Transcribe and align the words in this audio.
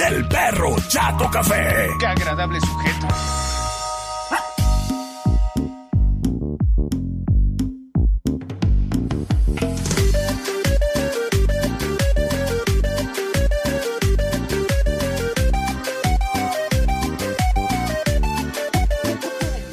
del 0.00 0.26
perro 0.28 0.74
Chato 0.88 1.30
Café. 1.30 1.90
Qué 1.98 2.06
agradable 2.06 2.58
sujeto. 2.60 3.06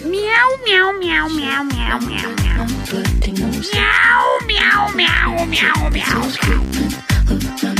Miau, 0.03 0.49
miau, 0.65 0.91
miau, 0.99 1.29
miau, 1.29 1.63
miau, 1.63 1.99
miau, 2.01 2.31
miau. 2.41 2.65
Miau, 3.71 4.25
miau, 4.45 4.91
miau, 4.93 5.45
miau, 5.47 5.89
miau. 5.89 7.76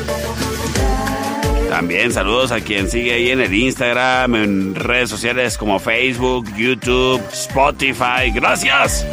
También 1.74 2.12
saludos 2.12 2.52
a 2.52 2.60
quien 2.60 2.88
sigue 2.88 3.14
ahí 3.14 3.30
en 3.32 3.40
el 3.40 3.52
Instagram, 3.52 4.36
en 4.36 4.74
redes 4.76 5.10
sociales 5.10 5.58
como 5.58 5.80
Facebook, 5.80 6.46
YouTube, 6.56 7.20
Spotify. 7.32 8.30
Gracias. 8.32 9.04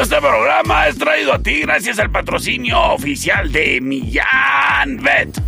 Este 0.00 0.16
programa 0.16 0.88
es 0.88 0.96
traído 0.96 1.34
a 1.34 1.38
ti 1.38 1.60
gracias 1.60 1.98
al 1.98 2.10
patrocinio 2.10 2.94
oficial 2.94 3.52
de 3.52 3.78
Millán 3.82 5.02
Vet. 5.02 5.38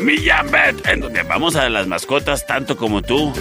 Millán 0.00 0.52
Vet, 0.52 0.86
en 0.86 1.00
donde 1.00 1.18
amamos 1.18 1.56
a 1.56 1.68
las 1.68 1.88
mascotas 1.88 2.46
tanto 2.46 2.76
como 2.76 3.02
tú. 3.02 3.32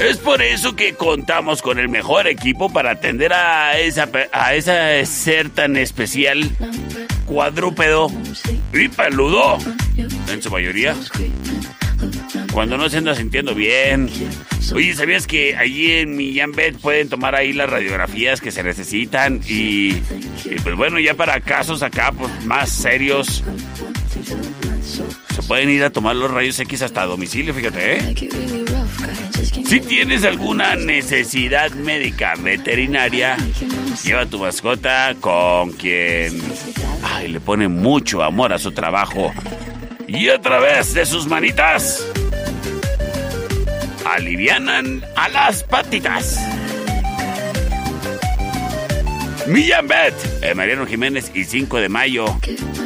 Es 0.00 0.18
por 0.18 0.42
eso 0.42 0.76
que 0.76 0.92
contamos 0.92 1.62
con 1.62 1.78
el 1.78 1.88
mejor 1.88 2.26
equipo 2.26 2.70
para 2.70 2.90
atender 2.90 3.32
a 3.32 3.78
esa 3.78 4.06
a 4.32 4.54
ese 4.54 5.06
ser 5.06 5.48
tan 5.48 5.78
especial, 5.78 6.50
cuadrúpedo 7.24 8.10
y 8.72 8.88
peludo, 8.88 9.58
en 10.30 10.42
su 10.42 10.50
mayoría. 10.50 10.94
Cuando 12.52 12.76
no 12.76 12.88
se 12.88 12.98
anda 12.98 13.14
sintiendo 13.14 13.54
bien. 13.54 14.08
Oye, 14.74 14.94
¿sabías 14.94 15.26
que 15.26 15.56
allí 15.56 15.90
en 15.92 16.52
Vet 16.52 16.76
pueden 16.78 17.08
tomar 17.08 17.34
ahí 17.34 17.52
las 17.52 17.70
radiografías 17.70 18.40
que 18.40 18.50
se 18.50 18.62
necesitan? 18.62 19.40
Y, 19.48 19.96
y, 20.44 20.56
pues 20.62 20.76
bueno, 20.76 20.98
ya 20.98 21.14
para 21.14 21.40
casos 21.40 21.82
acá 21.82 22.12
pues 22.12 22.44
más 22.44 22.70
serios, 22.70 23.42
se 25.40 25.46
pueden 25.46 25.70
ir 25.70 25.84
a 25.84 25.90
tomar 25.90 26.16
los 26.16 26.32
rayos 26.32 26.58
X 26.58 26.82
hasta 26.82 27.04
domicilio, 27.04 27.54
fíjate, 27.54 27.96
¿eh? 27.96 28.14
Si 29.64 29.80
tienes 29.80 30.24
alguna 30.24 30.74
necesidad 30.74 31.70
médica 31.70 32.34
veterinaria, 32.36 33.36
lleva 34.02 34.26
tu 34.26 34.40
mascota 34.40 35.14
con 35.20 35.70
quien 35.70 36.42
ay, 37.04 37.28
le 37.28 37.38
pone 37.38 37.68
mucho 37.68 38.24
amor 38.24 38.52
a 38.52 38.58
su 38.58 38.72
trabajo. 38.72 39.32
Y 40.08 40.28
a 40.28 40.40
través 40.40 40.94
de 40.94 41.06
sus 41.06 41.28
manitas, 41.28 42.04
alivianan 44.04 45.04
a 45.14 45.28
las 45.28 45.62
patitas. 45.62 46.40
Millán 49.48 49.88
Bet, 49.88 50.14
Mariano 50.54 50.84
Jiménez 50.84 51.30
y 51.34 51.44
5 51.44 51.78
de 51.78 51.88
mayo. 51.88 52.26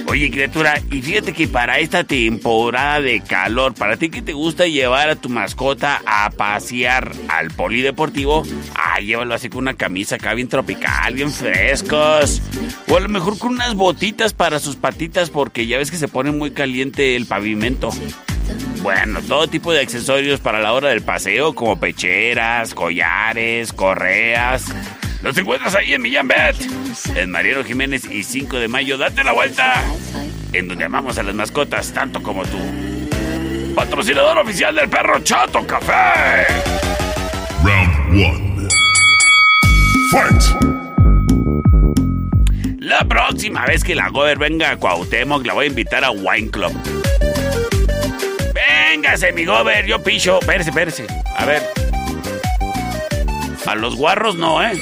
Oye, 0.06 0.31
criatura, 0.31 0.81
y 0.93 1.03
fíjate 1.03 1.32
que 1.32 1.49
para 1.49 1.81
esta 1.81 2.05
temporada 2.05 3.00
de 3.00 3.20
calor, 3.20 3.75
para 3.75 3.97
ti 3.97 4.11
que 4.11 4.23
te 4.23 4.32
gusta 4.32 4.69
llevar 4.69 5.11
a 5.11 5.17
tu 5.17 5.29
mascota 5.29 6.00
a 6.06 6.31
pasear 6.31 7.11
al 7.29 7.50
polideportivo, 7.50 8.44
ah, 8.76 9.00
llévalo 9.00 9.35
así 9.35 9.49
con 9.49 9.59
una 9.59 9.75
camisa 9.75 10.17
acá 10.17 10.35
bien 10.35 10.49
tropical, 10.49 11.14
bien 11.14 11.32
frescos. 11.32 12.41
O 12.88 12.97
a 12.97 13.00
lo 13.00 13.08
mejor 13.08 13.38
con 13.38 13.55
unas 13.55 13.75
botitas 13.75 14.32
para 14.32 14.61
sus 14.61 14.76
patitas, 14.76 15.31
porque 15.31 15.67
ya 15.67 15.79
ves 15.79 15.91
que 15.91 15.97
se 15.97 16.06
pone 16.06 16.31
muy 16.31 16.53
caliente 16.53 17.17
el 17.17 17.26
pavimento. 17.26 17.91
Bueno, 18.82 19.20
todo 19.23 19.49
tipo 19.49 19.73
de 19.73 19.81
accesorios 19.81 20.38
para 20.38 20.61
la 20.61 20.73
hora 20.73 20.91
del 20.91 21.03
paseo, 21.03 21.55
como 21.55 21.81
pecheras, 21.81 22.75
collares, 22.75 23.73
correas. 23.73 24.67
Los 25.22 25.38
encuentras 25.38 25.74
ahí 25.76 25.94
en 25.94 26.02
Millán 26.02 26.26
Bet, 26.26 26.56
en 27.14 27.30
Mariano 27.30 27.62
Jiménez 27.62 28.10
y 28.10 28.24
5 28.24 28.58
de 28.58 28.66
mayo. 28.66 28.98
Date 28.98 29.22
la 29.22 29.32
vuelta, 29.32 29.80
en 30.52 30.66
donde 30.66 30.84
amamos 30.84 31.16
a 31.16 31.22
las 31.22 31.34
mascotas 31.34 31.92
tanto 31.92 32.20
como 32.22 32.42
tú. 32.44 32.58
Patrocinador 33.76 34.38
oficial 34.38 34.74
del 34.74 34.88
perro 34.88 35.20
Chato 35.20 35.64
Café. 35.64 36.44
Round 37.62 38.16
1. 38.58 38.69
Fight. 40.10 40.42
La 42.80 43.04
próxima 43.04 43.64
vez 43.64 43.84
que 43.84 43.94
la 43.94 44.08
Gober 44.08 44.38
venga 44.38 44.72
a 44.72 44.76
Cuauhtémoc, 44.76 45.46
la 45.46 45.54
voy 45.54 45.66
a 45.66 45.69
invitar 45.69 46.04
a 46.04 46.10
Wine 46.10 46.50
Club. 46.50 46.72
Véngase, 48.52 49.32
mi 49.32 49.44
Gober, 49.44 49.86
yo 49.86 50.02
picho. 50.02 50.40
Pérese, 50.40 50.72
pérese. 50.72 51.06
A 51.36 51.44
ver. 51.46 51.62
A 53.64 53.76
los 53.76 53.94
guarros 53.94 54.34
no, 54.34 54.62
¿eh? 54.62 54.72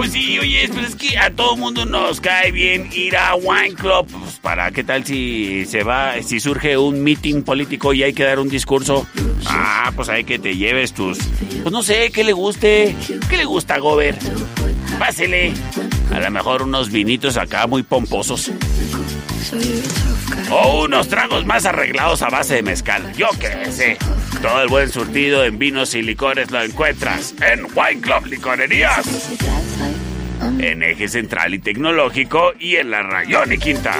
Pues 0.00 0.12
sí, 0.12 0.38
oye, 0.38 0.66
pues 0.72 0.88
es 0.88 0.96
que 0.96 1.18
a 1.18 1.30
todo 1.30 1.58
mundo 1.58 1.84
nos 1.84 2.22
cae 2.22 2.50
bien 2.52 2.88
ir 2.90 3.14
a 3.18 3.34
Wine 3.34 3.74
Club. 3.74 4.06
Pues 4.10 4.38
para 4.40 4.70
qué 4.70 4.82
tal 4.82 5.04
si 5.04 5.66
se 5.66 5.82
va, 5.82 6.14
si 6.22 6.40
surge 6.40 6.78
un 6.78 7.02
meeting 7.02 7.42
político 7.42 7.92
y 7.92 8.02
hay 8.02 8.14
que 8.14 8.24
dar 8.24 8.38
un 8.38 8.48
discurso. 8.48 9.06
Ah, 9.44 9.92
pues 9.94 10.08
hay 10.08 10.24
que 10.24 10.38
te 10.38 10.56
lleves 10.56 10.94
tus. 10.94 11.18
Pues 11.18 11.70
no 11.70 11.82
sé, 11.82 12.10
¿qué 12.12 12.24
le 12.24 12.32
guste? 12.32 12.96
¿Qué 13.28 13.36
le 13.36 13.44
gusta, 13.44 13.76
Gober? 13.76 14.16
Pásele. 14.98 15.52
A 16.10 16.18
lo 16.18 16.30
mejor 16.30 16.62
unos 16.62 16.90
vinitos 16.90 17.36
acá 17.36 17.66
muy 17.66 17.82
pomposos. 17.82 18.50
O 20.50 20.84
unos 20.84 21.08
tragos 21.08 21.46
más 21.46 21.64
arreglados 21.66 22.22
a 22.22 22.28
base 22.28 22.56
de 22.56 22.62
mezcal. 22.62 23.12
Yo 23.16 23.28
qué 23.38 23.70
sé. 23.70 23.98
Todo 24.42 24.62
el 24.62 24.68
buen 24.68 24.90
surtido 24.90 25.44
en 25.44 25.58
vinos 25.58 25.94
y 25.94 26.02
licores 26.02 26.50
lo 26.50 26.62
encuentras 26.62 27.34
en 27.40 27.64
Wine 27.74 28.00
Club 28.00 28.26
Licorerías. 28.26 29.30
En 30.58 30.82
Eje 30.82 31.08
Central 31.08 31.54
y 31.54 31.58
Tecnológico 31.58 32.52
y 32.58 32.76
en 32.76 32.90
la 32.90 33.02
Rayón 33.02 33.52
y 33.52 33.58
Quinta. 33.58 33.94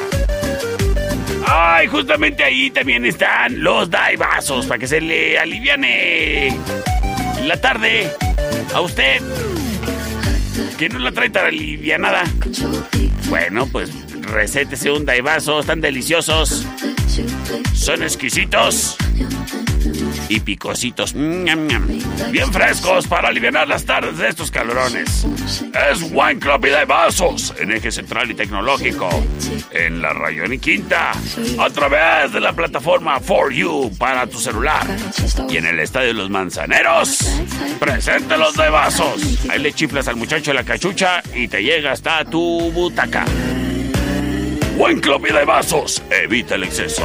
Ay, 1.46 1.86
justamente 1.88 2.44
ahí 2.44 2.70
también 2.70 3.04
están 3.04 3.62
los 3.62 3.90
daibazos 3.90 4.66
para 4.66 4.78
que 4.78 4.86
se 4.86 5.00
le 5.00 5.38
aliviane 5.38 6.56
la 7.44 7.60
tarde 7.60 8.10
a 8.74 8.80
usted. 8.80 9.20
Que 10.78 10.88
no 10.88 10.98
la 10.98 11.12
trae 11.12 11.30
tan 11.30 11.46
alivianada. 11.46 12.24
Bueno, 13.28 13.66
pues 13.66 13.90
recétese 14.30 14.90
un 14.90 15.04
daivazo, 15.04 15.60
están 15.60 15.80
deliciosos. 15.80 16.66
Son 17.74 18.02
exquisitos 18.02 18.96
y 20.28 20.40
picositos. 20.40 21.12
Bien 21.14 22.52
frescos 22.52 23.06
para 23.08 23.28
aliviar 23.28 23.66
las 23.66 23.84
tardes 23.84 24.18
de 24.18 24.28
estos 24.28 24.50
calorones. 24.50 25.26
Es 25.90 26.02
Wine 26.12 26.38
Club 26.38 26.66
y 26.66 26.70
de 26.70 26.84
vasos 26.84 27.52
en 27.58 27.72
eje 27.72 27.90
central 27.90 28.30
y 28.30 28.34
tecnológico. 28.34 29.08
En 29.72 30.00
la 30.00 30.12
Rayón 30.12 30.52
y 30.52 30.58
Quinta. 30.58 31.12
A 31.58 31.70
través 31.70 32.32
de 32.32 32.40
la 32.40 32.52
plataforma 32.52 33.18
For 33.20 33.52
You 33.52 33.90
para 33.98 34.26
tu 34.26 34.38
celular. 34.38 34.86
Y 35.48 35.56
en 35.56 35.66
el 35.66 35.80
Estadio 35.80 36.08
de 36.08 36.14
los 36.14 36.30
Manzaneros. 36.30 37.18
Presente 37.80 38.36
los 38.36 38.54
de 38.54 38.70
vasos. 38.70 39.40
Ahí 39.50 39.58
le 39.58 39.72
chiflas 39.72 40.06
al 40.06 40.16
muchacho 40.16 40.52
la 40.52 40.64
cachucha 40.64 41.22
y 41.34 41.48
te 41.48 41.62
llega 41.62 41.92
hasta 41.92 42.24
tu 42.24 42.70
butaca. 42.70 43.24
Wine 44.80 44.98
Club 45.02 45.26
y 45.28 45.32
de 45.34 45.44
vasos. 45.44 46.02
Evita 46.10 46.54
el 46.54 46.64
exceso. 46.64 47.04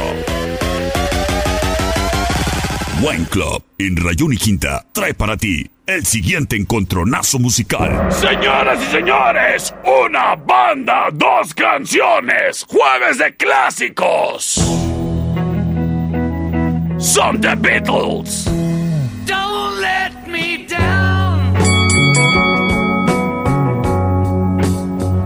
Wine 3.02 3.26
Club 3.26 3.62
en 3.76 3.96
Rayón 3.98 4.32
y 4.32 4.38
Quinta 4.38 4.86
trae 4.92 5.12
para 5.12 5.36
ti 5.36 5.70
el 5.86 6.06
siguiente 6.06 6.56
encontronazo 6.56 7.38
musical. 7.38 8.10
Señoras 8.10 8.82
y 8.82 8.86
señores, 8.90 9.74
una 9.84 10.36
banda, 10.36 11.10
dos 11.12 11.52
canciones, 11.52 12.64
jueves 12.66 13.18
de 13.18 13.36
clásicos. 13.36 14.54
Son 16.96 17.38
The 17.42 17.56
Beatles. 17.56 18.46
Don't 19.26 19.80
let 19.82 20.26
me 20.26 20.66
down. 20.66 21.52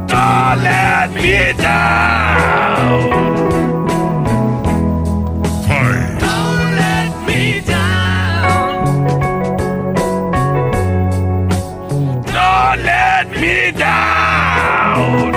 Don't 0.09 0.63
let 0.65 0.80
me 1.15 1.53
down. 1.57 3.01
Fight. 5.67 6.19
Don't 6.21 6.77
let 6.77 7.13
me 7.27 7.61
down. 7.61 8.85
Don't 12.27 12.83
let 12.85 13.27
me 13.41 13.71
down. 13.73 15.33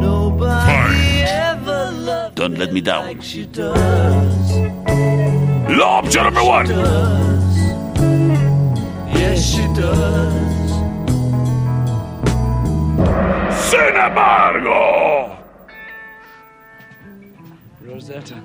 Nobody 0.00 1.22
ever 1.22 1.90
loved 1.92 2.34
Don't 2.36 2.58
let 2.58 2.72
me 2.72 2.80
down. 2.80 3.04
like 3.06 3.22
she 3.22 3.46
does. 3.46 4.52
La 5.76 5.98
opción 5.98 6.24
number 6.24 6.42
one. 6.44 6.66
Does. 6.66 7.56
Yes, 9.14 9.42
she 9.44 9.62
does. 9.74 10.51
Sin 13.70 13.96
embargo. 13.96 15.36
Rosetta. 17.80 18.36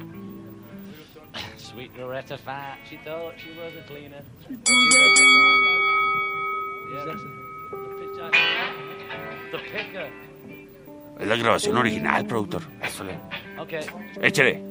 Sweet 1.58 1.92
Loretta 1.98 2.38
Fat. 2.38 2.78
She 2.90 2.98
thought 2.98 3.34
she 3.38 3.52
was 3.60 3.74
a 3.75 3.84
cleaner. 3.88 4.24
Es 11.20 11.28
la 11.28 11.36
grabación 11.36 11.78
original, 11.78 12.25
productor. 12.25 12.62
Échale. 12.81 13.20
Okay. 13.60 13.86
Échale. 14.22 14.68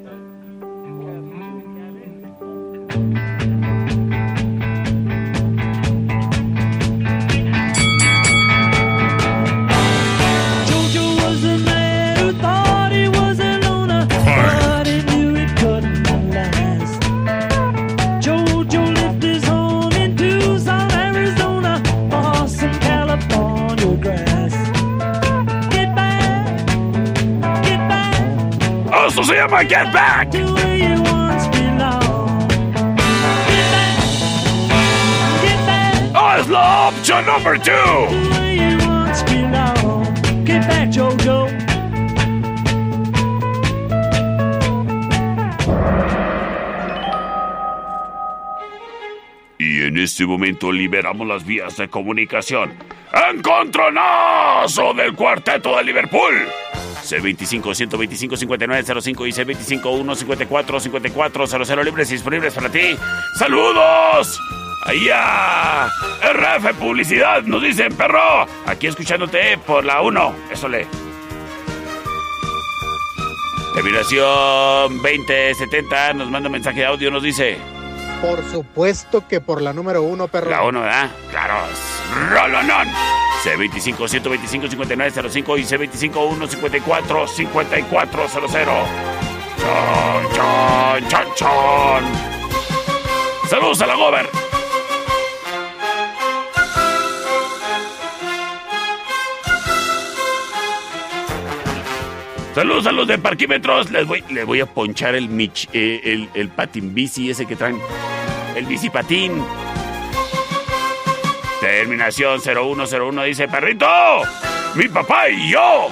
Get 29.68 29.92
back. 29.92 30.28
Oh, 36.14 36.88
opción 36.88 37.26
number 37.26 37.58
two. 37.58 37.72
Get 40.44 40.62
back, 40.68 40.92
Jojo. 40.92 41.48
Y 49.58 49.82
en 49.82 49.98
este 49.98 50.26
momento 50.26 50.70
liberamos 50.70 51.26
las 51.26 51.44
vías 51.44 51.76
de 51.76 51.88
comunicación. 51.88 52.74
¡Encontronazo 53.30 54.94
del 54.94 55.14
cuarteto 55.14 55.76
de 55.76 55.84
Liverpool! 55.84 56.65
C25-125-5905 57.06 59.28
y 59.28 59.32
C25-154-5400 59.80 61.84
libres 61.84 62.10
y 62.10 62.14
disponibles 62.14 62.54
para 62.54 62.68
ti. 62.68 62.96
¡Saludos! 63.38 64.40
Ahí 64.84 65.08
a 65.12 65.88
RF 66.22 66.74
Publicidad 66.78 67.42
nos 67.42 67.62
dicen, 67.62 67.92
perro, 67.94 68.46
aquí 68.66 68.86
escuchándote 68.86 69.58
por 69.58 69.84
la 69.84 70.00
1. 70.02 70.36
Eso 70.52 70.68
le. 70.68 70.86
Terminación 73.74 75.02
2070 75.02 76.14
nos 76.14 76.30
manda 76.30 76.48
un 76.48 76.52
mensaje 76.52 76.80
de 76.80 76.86
audio, 76.86 77.10
nos 77.10 77.22
dice. 77.22 77.75
Por 78.20 78.42
supuesto 78.50 79.26
que 79.28 79.40
por 79.40 79.60
la 79.62 79.72
número 79.72 80.02
uno, 80.02 80.28
perro. 80.28 80.50
La 80.50 80.62
1, 80.62 80.80
¿verdad? 80.80 81.10
Claro. 81.30 81.54
Rolonón. 82.30 82.88
C25 83.44 84.08
125 84.08 84.68
5905 84.68 85.58
y 85.58 85.62
C25 85.64 86.28
154 86.48 87.28
5400. 87.28 88.74
Chon, 89.58 90.32
chon, 90.34 91.08
chon, 91.08 91.34
chon. 91.34 92.04
Saludos 93.48 93.80
a 93.82 93.86
la 93.86 93.94
Gober. 93.94 94.45
Saludos 102.56 102.86
a 102.86 102.92
los 102.92 103.06
de 103.06 103.18
parquímetros. 103.18 103.90
Les 103.90 104.06
voy, 104.06 104.24
les 104.30 104.46
voy 104.46 104.60
a 104.60 104.66
ponchar 104.66 105.14
el, 105.14 105.28
mich, 105.28 105.68
eh, 105.74 106.26
el, 106.32 106.48
patín 106.48 106.94
bici 106.94 107.28
ese 107.28 107.44
que 107.44 107.54
traen. 107.54 107.78
El 108.54 108.64
bici 108.64 108.88
patín. 108.88 109.44
Terminación 111.60 112.40
0101 112.40 113.24
dice, 113.24 113.46
perrito, 113.46 113.86
mi 114.74 114.88
papá 114.88 115.28
y 115.28 115.50
yo. 115.50 115.88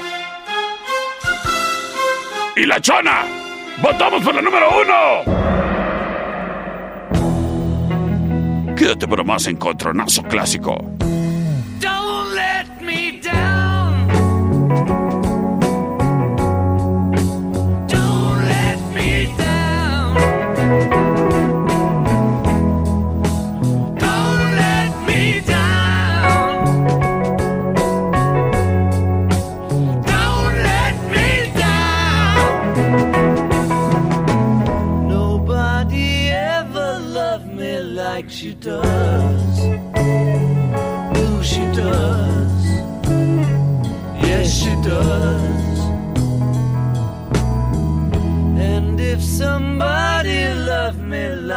Y 2.56 2.64
la 2.64 2.80
chona, 2.80 3.26
votamos 3.82 4.22
por 4.22 4.34
la 4.34 4.40
número 4.40 4.66
uno. 4.80 5.22
Quédate 8.74 9.06
para 9.06 9.22
más 9.22 9.46
encontronazo 9.48 10.22
clásico. 10.22 10.82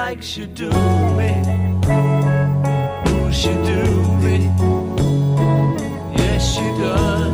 Like 0.09 0.23
she 0.23 0.45
do 0.45 0.69
me, 0.69 1.31
oh, 3.09 3.29
she 3.29 3.51
do 3.69 3.81
me. 4.23 4.37
Yes, 6.15 6.53
she 6.53 6.61
does. 6.81 7.26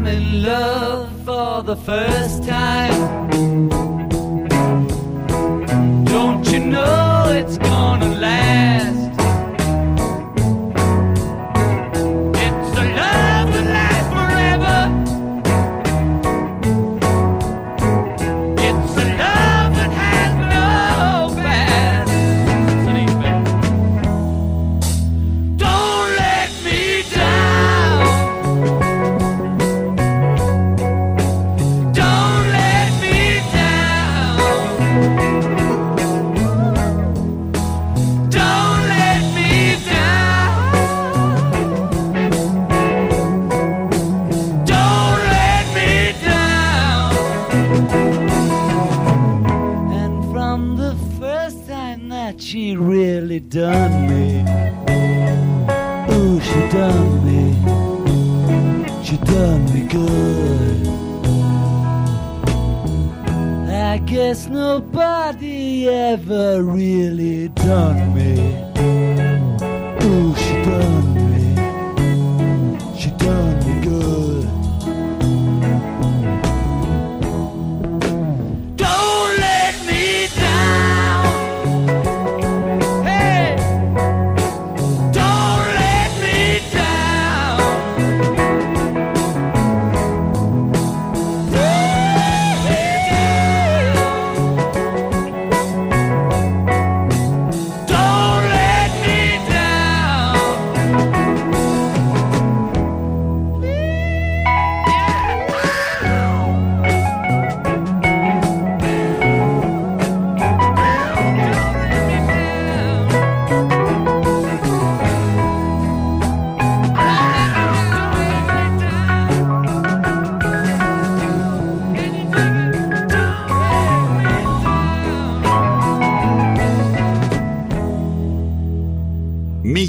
I'm 0.00 0.06
in 0.06 0.42
love 0.42 1.10
for 1.26 1.62
the 1.62 1.76
first 1.76 2.44
time. 2.48 3.28
Don't 6.06 6.50
you 6.50 6.60
know 6.60 7.26
it's 7.28 7.58
guess 64.30 64.46
nobody 64.46 65.88
ever 65.88 66.62
really 66.62 67.48
done 67.48 68.14
me. 68.14 68.59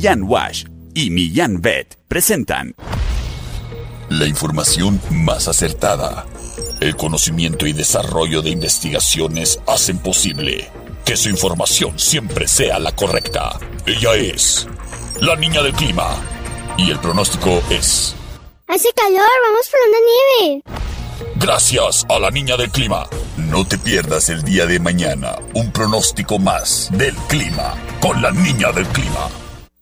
Millán 0.01 0.23
Wash 0.23 0.63
y 0.95 1.11
Millán 1.11 1.61
Vet 1.61 1.95
presentan 2.07 2.73
La 4.09 4.25
información 4.25 4.99
más 5.11 5.47
acertada. 5.47 6.25
El 6.79 6.95
conocimiento 6.95 7.67
y 7.67 7.73
desarrollo 7.73 8.41
de 8.41 8.49
investigaciones 8.49 9.59
hacen 9.67 9.99
posible 9.99 10.71
que 11.05 11.15
su 11.15 11.29
información 11.29 11.99
siempre 11.99 12.47
sea 12.47 12.79
la 12.79 12.95
correcta. 12.95 13.59
Ella 13.85 14.15
es 14.15 14.67
la 15.19 15.35
niña 15.35 15.61
del 15.61 15.73
clima. 15.73 16.15
Y 16.77 16.89
el 16.89 16.97
pronóstico 16.97 17.61
es... 17.69 18.15
Hace 18.67 18.89
calor, 18.95 19.29
vamos 19.43 19.69
por 19.69 19.79
una 19.87 19.99
nieve. 20.09 20.63
Gracias 21.35 22.07
a 22.09 22.17
la 22.17 22.31
niña 22.31 22.57
del 22.57 22.71
clima. 22.71 23.07
No 23.37 23.67
te 23.67 23.77
pierdas 23.77 24.29
el 24.29 24.41
día 24.41 24.65
de 24.65 24.79
mañana 24.79 25.35
un 25.53 25.71
pronóstico 25.71 26.39
más 26.39 26.89
del 26.91 27.15
clima 27.27 27.75
con 27.99 28.19
la 28.19 28.31
niña 28.31 28.71
del 28.71 28.87
clima. 28.87 29.29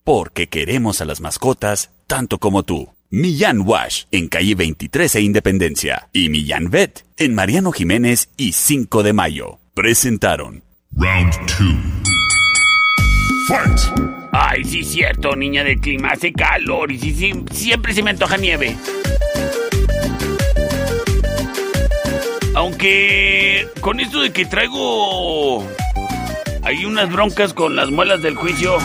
Porque 0.09 0.47
queremos 0.47 1.01
a 1.01 1.05
las 1.05 1.21
mascotas 1.21 1.91
tanto 2.07 2.39
como 2.39 2.63
tú. 2.63 2.89
Millán 3.11 3.61
Wash 3.61 4.05
en 4.09 4.27
calle 4.27 4.55
23 4.55 5.13
e 5.13 5.21
Independencia 5.21 6.09
y 6.11 6.29
Millán 6.29 6.71
Vet 6.71 7.05
en 7.15 7.35
Mariano 7.35 7.71
Jiménez 7.71 8.31
y 8.35 8.53
5 8.53 9.03
de 9.03 9.13
mayo. 9.13 9.59
Presentaron. 9.75 10.63
Round 10.93 11.31
2. 11.31 11.49
Fight! 13.49 13.79
Ay, 14.31 14.63
sí, 14.63 14.83
cierto, 14.83 15.35
niña 15.35 15.63
del 15.63 15.79
clima, 15.79 16.09
hace 16.13 16.33
calor 16.33 16.91
y 16.91 16.97
sí, 16.97 17.13
sí, 17.13 17.45
siempre 17.51 17.93
se 17.93 18.01
me 18.01 18.09
antoja 18.09 18.37
nieve. 18.37 18.75
Aunque 22.55 23.67
con 23.79 23.99
esto 23.99 24.21
de 24.21 24.33
que 24.33 24.45
traigo 24.45 25.63
hay 26.63 26.85
unas 26.85 27.11
broncas 27.11 27.53
con 27.53 27.75
las 27.75 27.91
muelas 27.91 28.23
del 28.23 28.33
juicio. 28.33 28.79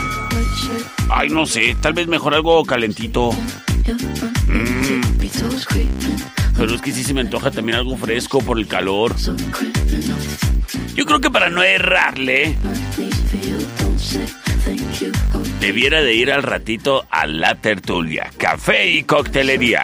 Ay, 1.10 1.28
no 1.30 1.46
sé, 1.46 1.76
tal 1.80 1.92
vez 1.92 2.06
mejor 2.06 2.34
algo 2.34 2.64
calentito. 2.64 3.32
Mm. 4.46 5.00
Pero 6.56 6.74
es 6.74 6.80
que 6.80 6.92
sí 6.92 7.04
se 7.04 7.14
me 7.14 7.20
antoja 7.20 7.50
también 7.50 7.78
algo 7.78 7.96
fresco 7.96 8.40
por 8.40 8.58
el 8.58 8.66
calor. 8.66 9.14
Yo 10.94 11.04
creo 11.04 11.20
que 11.20 11.30
para 11.30 11.50
no 11.50 11.62
errarle, 11.62 12.56
debiera 15.60 16.02
de 16.02 16.14
ir 16.14 16.32
al 16.32 16.42
ratito 16.42 17.04
a 17.10 17.26
la 17.26 17.56
tertulia, 17.56 18.30
café 18.36 18.90
y 18.90 19.02
coctelería. 19.02 19.82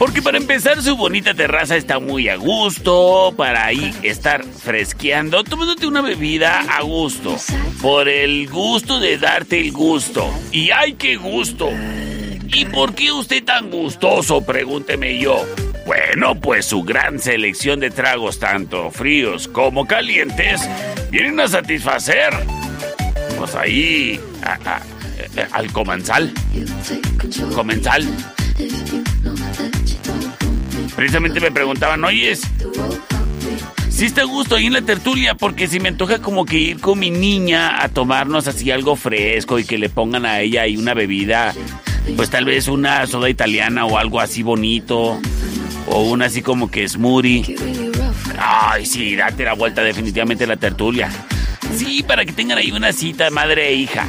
Porque 0.00 0.22
para 0.22 0.38
empezar 0.38 0.80
su 0.80 0.96
bonita 0.96 1.34
terraza 1.34 1.76
está 1.76 1.98
muy 1.98 2.30
a 2.30 2.36
gusto, 2.36 3.34
para 3.36 3.66
ahí 3.66 3.94
estar 4.02 4.42
fresqueando, 4.44 5.44
tomándote 5.44 5.86
una 5.86 6.00
bebida 6.00 6.60
a 6.60 6.80
gusto, 6.80 7.36
por 7.82 8.08
el 8.08 8.48
gusto 8.48 8.98
de 8.98 9.18
darte 9.18 9.60
el 9.60 9.72
gusto. 9.72 10.26
Y 10.52 10.70
ay, 10.70 10.94
qué 10.94 11.16
gusto. 11.16 11.68
¿Y 12.46 12.64
por 12.64 12.94
qué 12.94 13.12
usted 13.12 13.44
tan 13.44 13.70
gustoso? 13.70 14.40
Pregúnteme 14.40 15.18
yo. 15.18 15.44
Bueno, 15.84 16.34
pues 16.34 16.64
su 16.64 16.82
gran 16.82 17.18
selección 17.18 17.78
de 17.80 17.90
tragos, 17.90 18.38
tanto 18.38 18.90
fríos 18.90 19.48
como 19.48 19.86
calientes, 19.86 20.62
vienen 21.10 21.38
a 21.40 21.46
satisfacer. 21.46 22.32
Pues 23.36 23.54
ahí, 23.54 24.18
eh, 25.36 25.46
al 25.52 25.70
comensal. 25.72 26.32
Comensal. 27.54 28.08
Precisamente 30.94 31.40
me 31.40 31.50
preguntaban, 31.50 32.04
oyes, 32.04 32.42
si 33.88 34.06
está 34.06 34.22
a 34.22 34.24
gusto 34.24 34.56
ahí 34.56 34.66
en 34.66 34.72
la 34.72 34.82
tertulia, 34.82 35.34
porque 35.34 35.66
si 35.68 35.80
me 35.80 35.88
antoja 35.88 36.20
como 36.20 36.44
que 36.44 36.58
ir 36.58 36.80
con 36.80 36.98
mi 36.98 37.10
niña 37.10 37.82
a 37.82 37.88
tomarnos 37.88 38.48
así 38.48 38.70
algo 38.70 38.96
fresco 38.96 39.58
y 39.58 39.64
que 39.64 39.78
le 39.78 39.88
pongan 39.88 40.24
a 40.24 40.40
ella 40.40 40.62
ahí 40.62 40.76
una 40.76 40.94
bebida, 40.94 41.54
pues 42.16 42.30
tal 42.30 42.44
vez 42.44 42.68
una 42.68 43.06
soda 43.06 43.28
italiana 43.28 43.84
o 43.84 43.98
algo 43.98 44.20
así 44.20 44.42
bonito, 44.42 45.20
o 45.86 46.02
una 46.02 46.26
así 46.26 46.42
como 46.42 46.70
que 46.70 46.88
smoothie. 46.88 47.56
Ay, 48.38 48.86
sí, 48.86 49.16
date 49.16 49.44
la 49.44 49.54
vuelta 49.54 49.82
definitivamente 49.82 50.44
a 50.44 50.46
la 50.46 50.56
tertulia. 50.56 51.10
Sí, 51.76 52.02
para 52.02 52.24
que 52.24 52.32
tengan 52.32 52.58
ahí 52.58 52.72
una 52.72 52.92
cita 52.92 53.30
madre 53.30 53.68
e 53.68 53.74
hija. 53.74 54.08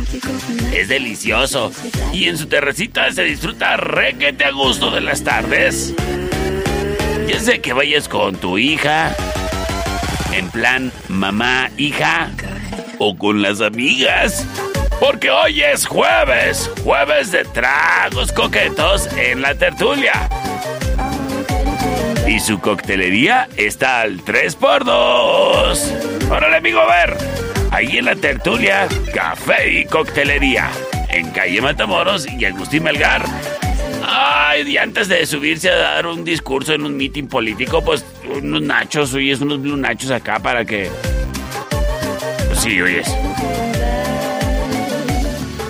Es 0.74 0.88
delicioso. 0.88 1.72
Y 2.14 2.26
en 2.26 2.38
su 2.38 2.48
terracita 2.48 3.12
se 3.12 3.24
disfruta 3.24 3.78
requete 3.78 4.46
a 4.46 4.52
gusto 4.52 4.90
de 4.90 5.02
las 5.02 5.24
tardes. 5.24 5.94
Sé 7.42 7.60
que 7.60 7.74
vayas 7.74 8.08
con 8.08 8.36
tu 8.36 8.60
hija, 8.60 9.16
en 10.32 10.52
plan 10.52 10.92
mamá, 11.08 11.72
hija, 11.76 12.30
o 13.00 13.18
con 13.18 13.42
las 13.42 13.62
amigas. 13.62 14.46
Porque 15.00 15.32
hoy 15.32 15.64
es 15.64 15.88
jueves, 15.88 16.70
jueves 16.84 17.32
de 17.32 17.44
tragos 17.46 18.32
coquetos 18.32 19.10
en 19.18 19.42
la 19.42 19.56
tertulia. 19.56 20.30
Y 22.28 22.40
su 22.40 22.60
coctelería 22.60 23.50
está 23.58 24.02
al 24.02 24.24
3x2. 24.24 26.30
Órale, 26.30 26.58
amigo, 26.58 26.82
a 26.82 26.86
ver. 26.86 27.18
Ahí 27.72 27.98
en 27.98 28.06
la 28.06 28.16
tertulia, 28.16 28.88
café 29.16 29.80
y 29.80 29.86
coctelería. 29.86 30.70
En 31.10 31.32
calle 31.32 31.60
Matamoros 31.60 32.28
y 32.28 32.46
Agustín 32.46 32.84
Melgar. 32.84 33.26
Ay, 34.14 34.74
y 34.74 34.78
antes 34.78 35.08
de 35.08 35.26
subirse 35.26 35.70
a 35.70 35.76
dar 35.76 36.06
un 36.06 36.26
discurso 36.26 36.74
en 36.74 36.86
un 36.86 36.98
meeting 36.98 37.28
político, 37.28 37.82
pues 37.82 38.04
unos 38.30 38.62
nachos, 38.62 39.14
oyes, 39.14 39.40
unos 39.40 39.62
blue 39.62 39.78
nachos 39.78 40.12
acá 40.12 40.38
para 40.38 40.66
que. 40.66 40.90
Pues 42.48 42.60
sí, 42.60 42.82
oyes. 42.82 43.08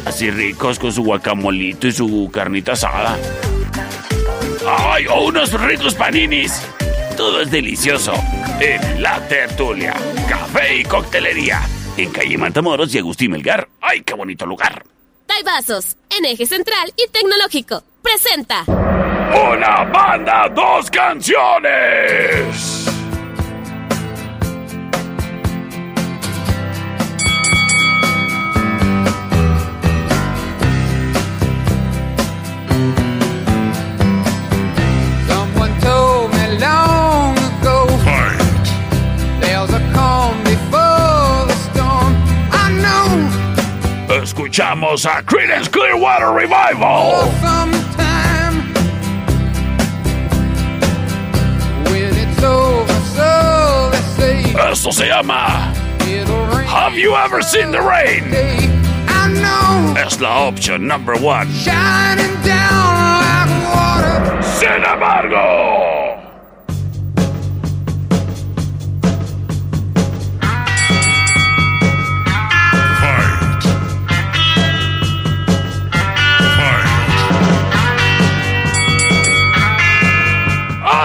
Así 0.05 0.31
ricos 0.31 0.79
con 0.79 0.91
su 0.91 1.03
guacamolito 1.03 1.87
y 1.87 1.91
su 1.91 2.29
carnita 2.33 2.71
asada. 2.71 3.15
¡Ay! 4.67 5.05
O 5.07 5.25
unos 5.25 5.53
ricos 5.61 5.93
paninis. 5.93 6.63
Todo 7.15 7.41
es 7.41 7.51
delicioso. 7.51 8.13
En 8.59 9.03
La 9.03 9.19
Tertulia. 9.27 9.93
Café 10.27 10.77
y 10.77 10.83
coctelería. 10.83 11.61
En 11.95 12.09
calle 12.09 12.37
Matamoros 12.39 12.93
y 12.95 12.97
Agustín 12.97 13.31
Melgar. 13.31 13.69
¡Ay, 13.81 14.01
qué 14.01 14.15
bonito 14.15 14.47
lugar! 14.47 14.83
Vasos, 15.43 15.95
en 16.09 16.25
eje 16.25 16.45
central 16.45 16.93
y 16.95 17.09
tecnológico. 17.09 17.83
Presenta. 18.01 18.63
Una 18.67 19.83
banda, 19.85 20.49
dos 20.49 20.89
canciones. 20.89 22.51
Escuchamos 44.35 45.05
a 45.05 45.21
Creedence 45.23 45.69
Clearwater 45.69 46.31
Revival. 46.31 47.29
some 47.41 47.71
time 47.97 48.63
when 51.91 52.15
it's 52.15 52.41
over, 52.41 52.93
so 53.13 53.89
they 53.91 53.99
say 54.15 54.71
Esto 54.71 54.91
se 54.93 55.07
llama 55.09 55.73
it'll 56.07 56.45
rain. 56.45 56.65
Have 56.65 56.93
You 56.97 57.13
Ever 57.13 57.41
Seen 57.41 57.71
the 57.71 57.81
Rain? 57.81 58.23
I 59.09 59.27
know 59.33 59.95
Es 60.01 60.21
la 60.21 60.47
opción 60.47 60.87
number 60.87 61.15
one. 61.17 61.51
shining 61.51 62.33
down 62.41 63.19
like 63.19 63.51
water. 63.67 64.41
Sin 64.43 64.81
embargo. 64.85 65.80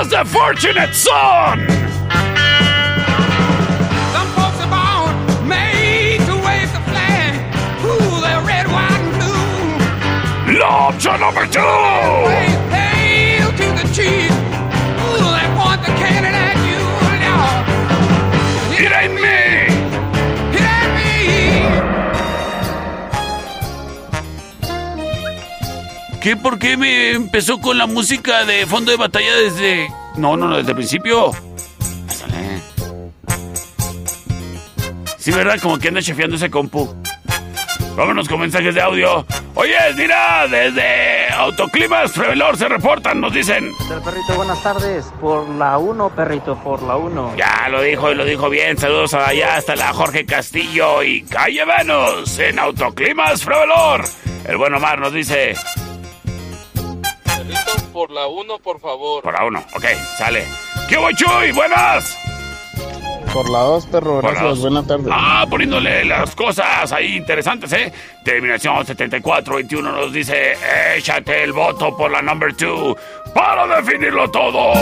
As 0.06 0.12
the 0.12 0.24
fortunate 0.24 0.94
son. 0.94 1.66
Some 4.12 4.28
folks 4.36 4.60
are 4.62 4.70
born 4.70 5.48
made 5.48 6.20
to 6.26 6.34
wave 6.46 6.70
the 6.72 6.80
flag. 6.86 7.34
Ooh, 7.84 8.20
they're 8.20 8.40
red, 8.42 8.68
white, 8.68 8.92
and 8.92 9.10
blue. 10.46 10.62
Opción 10.62 11.18
number 11.18 11.46
two. 11.48 11.60
Hail 12.70 13.50
to 13.50 13.66
the 13.82 13.90
chief. 13.92 14.35
¿Qué? 26.26 26.36
¿Por 26.36 26.58
qué 26.58 26.76
me 26.76 27.12
empezó 27.12 27.60
con 27.60 27.78
la 27.78 27.86
música 27.86 28.44
de 28.44 28.66
fondo 28.66 28.90
de 28.90 28.96
batalla 28.96 29.32
desde... 29.36 29.88
No, 30.16 30.36
no, 30.36 30.48
no, 30.48 30.56
desde 30.56 30.70
el 30.70 30.76
principio? 30.76 31.30
Pásale. 32.04 32.60
Sí, 35.18 35.30
¿verdad? 35.30 35.60
Como 35.62 35.78
que 35.78 35.86
anda 35.86 36.02
chefeando 36.02 36.34
ese 36.34 36.50
compu. 36.50 36.92
Vámonos 37.96 38.28
con 38.28 38.40
mensajes 38.40 38.74
de 38.74 38.82
audio. 38.82 39.24
Oye, 39.54 39.76
mira, 39.94 40.48
desde 40.48 41.28
Autoclimas 41.32 42.10
Frevelor 42.10 42.56
se 42.56 42.66
reportan, 42.70 43.20
nos 43.20 43.32
dicen. 43.32 43.70
Del 43.88 44.02
perrito, 44.02 44.34
buenas 44.34 44.60
tardes. 44.64 45.06
Por 45.20 45.48
la 45.50 45.78
1, 45.78 46.08
perrito, 46.10 46.56
por 46.56 46.82
la 46.82 46.96
1. 46.96 47.36
Ya 47.36 47.68
lo 47.68 47.82
dijo 47.82 48.10
y 48.10 48.16
lo 48.16 48.24
dijo 48.24 48.50
bien. 48.50 48.76
Saludos 48.76 49.14
allá 49.14 49.54
hasta 49.58 49.76
la 49.76 49.92
Jorge 49.92 50.26
Castillo 50.26 51.04
y 51.04 51.22
Calle 51.22 51.64
Venus 51.64 52.36
en 52.40 52.58
Autoclimas 52.58 53.44
Frevelor. 53.44 54.04
El 54.44 54.56
buen 54.56 54.74
Omar 54.74 54.98
nos 54.98 55.12
dice. 55.12 55.54
Por 57.96 58.10
la 58.10 58.26
1, 58.26 58.58
por 58.58 58.78
favor. 58.78 59.22
Por 59.22 59.32
la 59.32 59.46
uno, 59.46 59.64
ok, 59.74 59.84
sale. 60.18 60.44
¿Qué 60.86 60.98
hubo, 60.98 61.10
Chuy? 61.12 61.50
Buenas. 61.52 62.18
Por 63.32 63.48
la 63.48 63.60
2, 63.60 63.86
perro. 63.86 64.20
Por 64.20 64.32
Gracias. 64.32 64.60
Buenas 64.60 64.86
tardes. 64.86 65.06
Ah, 65.10 65.46
poniéndole 65.48 66.04
las 66.04 66.36
cosas 66.36 66.92
ahí 66.92 67.16
interesantes, 67.16 67.72
¿eh? 67.72 67.90
Terminación 68.22 68.84
7421 68.84 69.92
nos 69.92 70.12
dice, 70.12 70.58
échate 70.94 71.42
el 71.42 71.54
voto 71.54 71.96
por 71.96 72.10
la 72.10 72.20
number 72.20 72.54
2 72.54 72.94
para 73.32 73.66
definirlo 73.80 74.30
todo. 74.30 74.74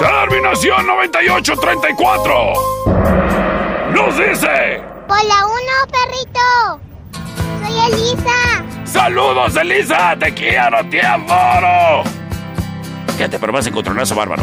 Terminación 0.00 0.84
9834 0.84 2.52
nos 3.94 4.18
dice, 4.18 4.91
Por 5.12 5.22
la 5.26 5.44
uno, 5.44 5.74
perrito. 5.92 6.80
Soy 7.60 7.92
Elisa. 7.92 8.64
saludos 8.86 9.54
Elisa, 9.56 10.16
te 10.18 10.32
quiero, 10.32 10.82
te 10.88 11.02
adoro. 11.02 12.02
Fíjate, 13.18 13.38
pero 13.38 13.52
vas 13.52 13.66
a 13.66 13.68
encontrar 13.68 14.00
eso 14.00 14.14
bárbaro. 14.14 14.42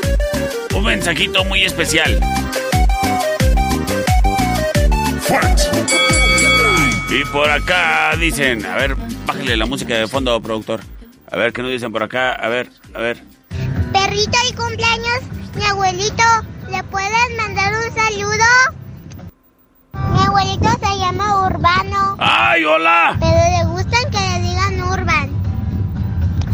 un 0.73 0.83
mensajito 0.83 1.43
muy 1.45 1.63
especial. 1.63 2.19
Y 7.09 7.25
por 7.25 7.49
acá 7.49 8.15
dicen, 8.17 8.65
a 8.65 8.75
ver, 8.75 8.95
bájale 9.25 9.57
la 9.57 9.65
música 9.65 9.95
de 9.95 10.07
fondo, 10.07 10.41
productor. 10.41 10.81
A 11.29 11.37
ver 11.37 11.53
qué 11.53 11.61
nos 11.61 11.71
dicen 11.71 11.91
por 11.91 12.03
acá, 12.03 12.33
a 12.33 12.47
ver, 12.49 12.69
a 12.93 12.99
ver. 12.99 13.23
Perrito 13.91 14.37
y 14.49 14.53
cumpleaños, 14.53 15.21
mi 15.55 15.65
abuelito, 15.65 16.23
¿le 16.69 16.83
puedes 16.85 17.37
mandar 17.37 17.73
un 17.73 17.93
saludo? 17.93 18.45
Mi 20.13 20.23
abuelito 20.25 20.69
se 20.69 20.97
llama 20.97 21.47
Urbano. 21.47 22.15
¡Ay, 22.19 22.63
hola! 22.63 23.17
Pero 23.19 23.33
le 23.35 23.65
gustan 23.71 24.11
que 24.11 24.19
le 24.19 24.41
digan 24.47 24.83
Urban. 24.83 25.29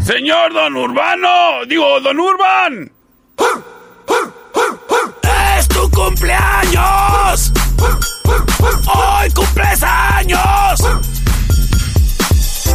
Señor 0.04 0.52
Don 0.52 0.76
Urbano, 0.76 1.64
digo, 1.68 2.00
Don 2.00 2.18
Urban. 2.18 2.92
¡Es 5.98 6.04
tu 6.04 6.04
cumpleaños! 6.04 7.52
¡Hoy 8.86 9.30
cumples 9.32 9.82
años! 9.82 10.80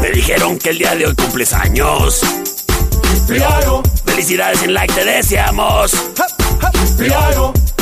Me 0.02 0.10
dijeron 0.12 0.60
que 0.60 0.72
el 0.72 0.78
día 0.80 0.96
de 0.96 1.06
hoy 1.08 1.16
cumples 1.16 1.54
años. 1.54 2.20
Felicidades 4.06 4.64
en 4.64 4.74
like 4.74 4.94
te 4.94 5.06
deseamos. 5.06 5.92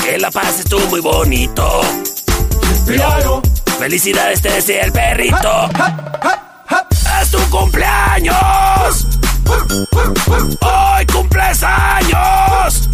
Que 0.03 0.19
la 0.19 0.29
pases 0.29 0.65
tú 0.65 0.79
muy 0.89 0.99
bonito. 0.99 1.81
Felicidades 3.79 4.41
te 4.41 4.51
desea 4.51 4.85
el 4.85 4.91
perrito. 4.91 5.69
¡Es 7.21 7.31
tu 7.31 7.39
cumpleaños! 7.49 9.07
¡Hoy 10.61 11.05
cumples 11.07 11.63
años! 11.63 12.89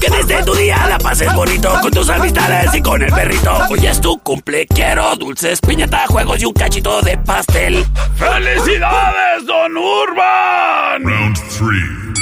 Que 0.00 0.10
desde 0.10 0.42
tu 0.44 0.54
día 0.54 0.86
la 0.88 0.98
pases 0.98 1.32
bonito 1.34 1.72
con 1.82 1.90
tus 1.90 2.08
amistades 2.08 2.74
y 2.74 2.82
con 2.82 3.02
el 3.02 3.12
perrito. 3.12 3.58
Hoy 3.70 3.86
es 3.86 4.00
tu 4.00 4.18
cumple, 4.18 4.66
quiero 4.66 5.14
dulces, 5.16 5.60
piñata, 5.60 6.06
juegos 6.06 6.40
y 6.42 6.44
un 6.46 6.52
cachito 6.52 7.00
de 7.02 7.18
pastel. 7.18 7.84
¡Felicidades, 8.16 9.46
Don 9.46 9.76
Urban! 9.76 11.04
Round 11.04 11.36
3. 11.36 12.16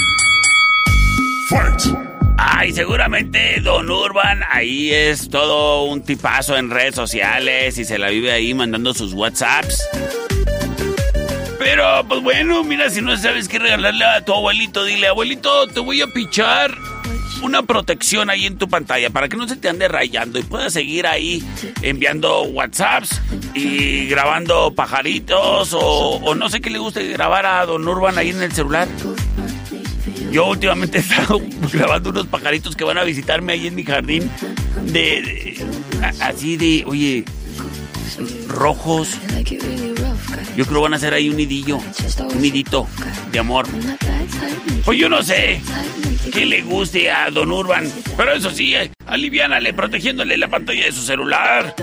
Fight. 1.50 1.96
Ay, 2.36 2.72
seguramente 2.72 3.60
Don 3.60 3.90
Urban 3.90 4.40
ahí 4.50 4.92
es 4.92 5.30
todo 5.30 5.84
un 5.84 6.02
tipazo 6.02 6.56
en 6.56 6.70
redes 6.70 6.94
sociales 6.94 7.78
y 7.78 7.84
se 7.84 7.98
la 7.98 8.08
vive 8.08 8.32
ahí 8.32 8.54
mandando 8.54 8.92
sus 8.92 9.12
WhatsApps. 9.12 9.82
Pero, 11.58 12.04
pues 12.08 12.22
bueno, 12.22 12.62
mira, 12.64 12.90
si 12.90 13.00
no 13.00 13.16
sabes 13.16 13.48
qué 13.48 13.58
regalarle 13.58 14.04
a 14.04 14.24
tu 14.24 14.34
abuelito, 14.34 14.84
dile, 14.84 15.08
abuelito, 15.08 15.66
te 15.68 15.80
voy 15.80 16.02
a 16.02 16.06
pichar 16.08 16.74
una 17.42 17.62
protección 17.62 18.30
ahí 18.30 18.46
en 18.46 18.58
tu 18.58 18.68
pantalla 18.68 19.10
para 19.10 19.28
que 19.28 19.36
no 19.36 19.48
se 19.48 19.56
te 19.56 19.68
ande 19.68 19.88
rayando 19.88 20.38
y 20.38 20.42
puedas 20.42 20.72
seguir 20.72 21.06
ahí 21.06 21.42
enviando 21.82 22.42
WhatsApps 22.42 23.20
y 23.54 24.06
grabando 24.06 24.74
pajaritos 24.74 25.70
o, 25.72 26.34
no 26.34 26.48
sé 26.48 26.60
qué 26.60 26.70
le 26.70 26.78
guste 26.78 27.06
grabar 27.08 27.46
a 27.46 27.64
Don 27.66 27.86
Urban 27.86 28.18
ahí 28.18 28.30
en 28.30 28.42
el 28.42 28.52
celular. 28.52 28.88
Yo 30.30 30.46
últimamente 30.46 30.98
he 30.98 31.00
estado 31.00 31.40
grabando 31.72 32.10
unos 32.10 32.26
pajaritos 32.26 32.74
que 32.76 32.84
van 32.84 32.98
a 32.98 33.04
visitarme 33.04 33.52
ahí 33.52 33.66
en 33.66 33.74
mi 33.74 33.84
jardín 33.84 34.30
de, 34.86 35.64
así 36.20 36.56
de, 36.56 36.84
oye, 36.86 37.24
rojos. 38.48 39.10
Yo 40.56 40.66
creo 40.66 40.82
van 40.82 40.92
a 40.92 40.96
hacer 40.96 41.14
ahí 41.14 41.28
un 41.28 41.36
nidillo, 41.36 41.78
un 41.78 42.40
nidito 42.40 42.88
de 43.32 43.38
amor. 43.38 43.66
Pues 44.84 44.98
yo 44.98 45.08
no 45.08 45.22
sé 45.22 45.60
qué 46.32 46.46
le 46.46 46.62
guste 46.62 47.10
a 47.10 47.30
Don 47.30 47.50
Urban, 47.50 47.90
pero 48.16 48.32
eso 48.32 48.50
sí, 48.50 48.74
eh, 48.74 48.90
aliviánale 49.06 49.72
protegiéndole 49.72 50.36
la 50.36 50.48
pantalla 50.48 50.84
de 50.84 50.92
su 50.92 51.02
celular. 51.02 51.74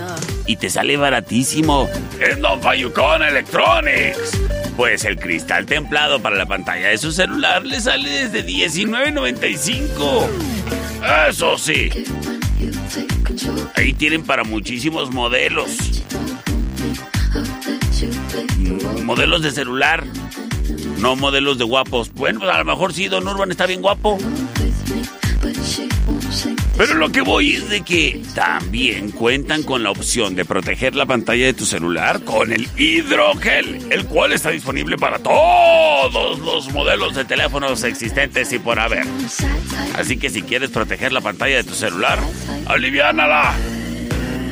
Y 0.46 0.56
te 0.58 0.70
sale 0.70 0.98
baratísimo. 0.98 1.90
Es 2.20 2.40
Don 2.40 2.62
Fayucon 2.62 3.24
Electronics. 3.24 4.40
Pues 4.76 5.06
el 5.06 5.18
cristal 5.18 5.66
templado 5.66 6.22
para 6.22 6.36
la 6.36 6.46
pantalla 6.46 6.90
de 6.90 6.98
su 6.98 7.12
celular 7.12 7.66
le 7.66 7.80
sale 7.80 8.10
desde 8.28 8.46
$19.95. 8.46 10.28
Eso 11.30 11.58
sí. 11.58 11.90
Ahí 13.76 13.94
tienen 13.94 14.24
para 14.24 14.44
muchísimos 14.44 15.12
modelos. 15.12 16.04
Modelos 19.04 19.42
de 19.42 19.52
celular. 19.52 20.06
No 21.00 21.16
modelos 21.16 21.58
de 21.58 21.64
guapos. 21.64 22.14
Bueno, 22.14 22.40
pues 22.40 22.52
a 22.52 22.60
lo 22.60 22.66
mejor 22.66 22.94
sí, 22.94 23.08
Don 23.08 23.28
Urban 23.28 23.52
está 23.52 23.66
bien 23.66 23.82
guapo. 23.82 24.18
Pero 26.78 26.96
lo 26.96 27.12
que 27.12 27.22
voy 27.22 27.54
es 27.54 27.70
de 27.70 27.82
que 27.82 28.22
también 28.34 29.12
cuentan 29.12 29.64
con 29.64 29.84
la 29.84 29.92
opción 29.92 30.36
de 30.36 30.46
proteger 30.46 30.96
la 30.96 31.06
pantalla 31.06 31.46
de 31.46 31.54
tu 31.54 31.66
celular 31.66 32.24
con 32.24 32.52
el 32.52 32.68
hidrogel, 32.78 33.88
el 33.92 34.06
cual 34.06 34.32
está 34.32 34.50
disponible 34.50 34.98
para 34.98 35.20
todos 35.20 36.40
los 36.40 36.72
modelos 36.72 37.16
de 37.16 37.26
teléfonos 37.26 37.84
existentes 37.84 38.52
y 38.54 38.60
por 38.60 38.80
haber. 38.80 39.06
Así 39.96 40.18
que 40.18 40.30
si 40.30 40.42
quieres 40.42 40.72
proteger 40.72 41.12
la 41.12 41.22
pantalla 41.22 41.58
de 41.58 41.64
tu 41.64 41.76
celular, 41.76 42.20
aliviánala 42.66 43.54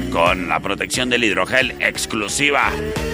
con 0.10 0.48
la 0.48 0.60
protección 0.60 1.10
del 1.10 1.24
hidrogel 1.24 1.76
exclusiva 1.80 2.72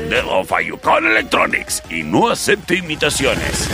de 0.10 0.22
Don 0.22 0.46
Fayucon 0.46 1.06
Electronics 1.06 1.84
y 1.90 2.04
no 2.04 2.30
acepte 2.30 2.76
imitaciones. 2.76 3.70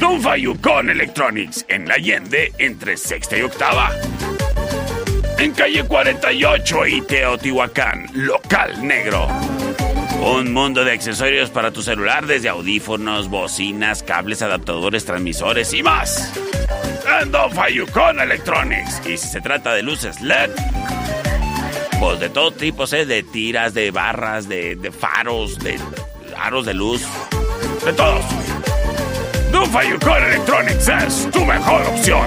Don 0.00 0.20
Fayucon 0.20 0.90
Electronics 0.90 1.64
en 1.68 1.88
la 1.88 1.94
Allende 1.94 2.52
entre 2.58 2.96
sexta 2.96 3.38
y 3.38 3.42
octava. 3.42 3.90
En 5.38 5.52
calle 5.52 5.84
48 5.84 6.86
y 6.86 7.00
Teotihuacán, 7.02 8.06
local 8.14 8.86
negro. 8.86 9.28
Un 10.20 10.52
mundo 10.52 10.84
de 10.84 10.92
accesorios 10.92 11.50
para 11.50 11.70
tu 11.70 11.82
celular 11.82 12.26
desde 12.26 12.48
audífonos, 12.48 13.28
bocinas, 13.28 14.02
cables, 14.02 14.42
adaptadores, 14.42 15.04
transmisores 15.04 15.72
y 15.74 15.82
más. 15.82 16.32
En 17.20 17.30
Don 17.30 17.52
Fayucon 17.52 18.20
Electronics. 18.20 19.02
Y 19.06 19.16
si 19.16 19.28
se 19.28 19.40
trata 19.40 19.74
de 19.74 19.82
luces 19.82 20.20
LED, 20.20 20.50
pues 22.00 22.20
de 22.20 22.28
todo 22.28 22.50
tipo, 22.50 22.84
¿eh? 22.92 23.06
De 23.06 23.22
tiras, 23.22 23.74
de 23.74 23.90
barras, 23.90 24.48
de, 24.48 24.76
de 24.76 24.90
faros, 24.90 25.58
de 25.58 25.78
aros 26.36 26.66
de 26.66 26.74
luz. 26.74 27.02
De 27.84 27.92
todos. 27.92 28.24
Don 29.52 29.70
Fayucon 29.70 30.22
Electronics 30.24 30.88
es 30.88 31.30
tu 31.30 31.44
mejor 31.44 31.82
opción. 31.82 32.26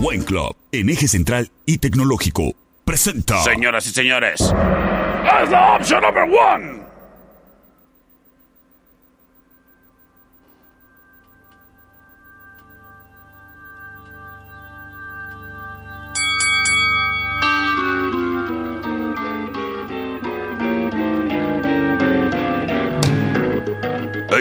Wine 0.00 0.24
Club, 0.24 0.54
en 0.72 0.90
eje 0.90 1.08
central 1.08 1.50
y 1.64 1.78
tecnológico, 1.78 2.52
presenta. 2.84 3.42
Señoras 3.42 3.86
y 3.86 3.90
señores, 3.90 4.40
es 4.40 5.50
la 5.50 5.76
opción 5.76 6.02
number 6.02 6.24
one. 6.24 6.75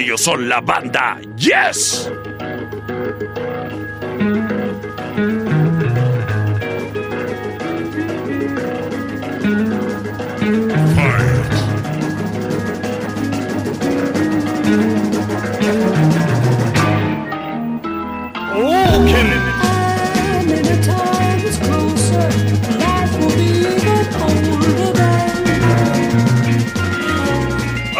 Ellos 0.06 0.22
son 0.22 0.48
la 0.48 0.62
banda 0.62 1.18
Yes. 1.36 2.12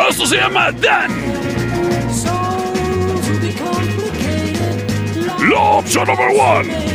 Esto 0.08 0.28
se 0.28 0.38
llama 0.38 0.72
Dan. 0.72 1.25
Jobs 5.56 5.96
are 5.96 6.06
number 6.06 6.34
one. 6.34 6.95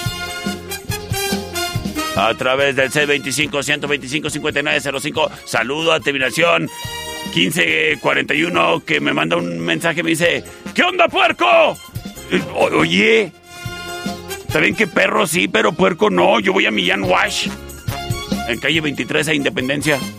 A 2.27 2.33
través 2.35 2.75
del 2.75 2.91
C25-125-5905. 2.91 5.29
Saludo 5.45 5.93
a 5.93 5.99
terminación 5.99 6.69
1541 7.33 8.83
que 8.85 8.99
me 8.99 9.13
manda 9.13 9.37
un 9.37 9.59
mensaje. 9.59 10.03
Me 10.03 10.11
dice: 10.11 10.43
¿Qué 10.75 10.83
onda, 10.83 11.07
puerco? 11.07 11.45
O- 12.53 12.69
oye, 12.77 13.31
¿saben 14.49 14.75
que 14.75 14.85
perro 14.87 15.25
sí, 15.25 15.47
pero 15.47 15.73
puerco 15.73 16.09
no? 16.09 16.39
Yo 16.39 16.53
voy 16.53 16.65
a 16.67 16.71
Millán 16.71 17.03
Wash. 17.03 17.47
En 18.47 18.59
calle 18.59 18.81
23 18.81 19.27
a 19.27 19.33
Independencia. 19.33 19.99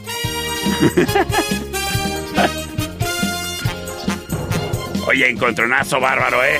Oye, 5.06 5.28
encontronazo 5.28 6.00
bárbaro, 6.00 6.42
¿eh? 6.44 6.58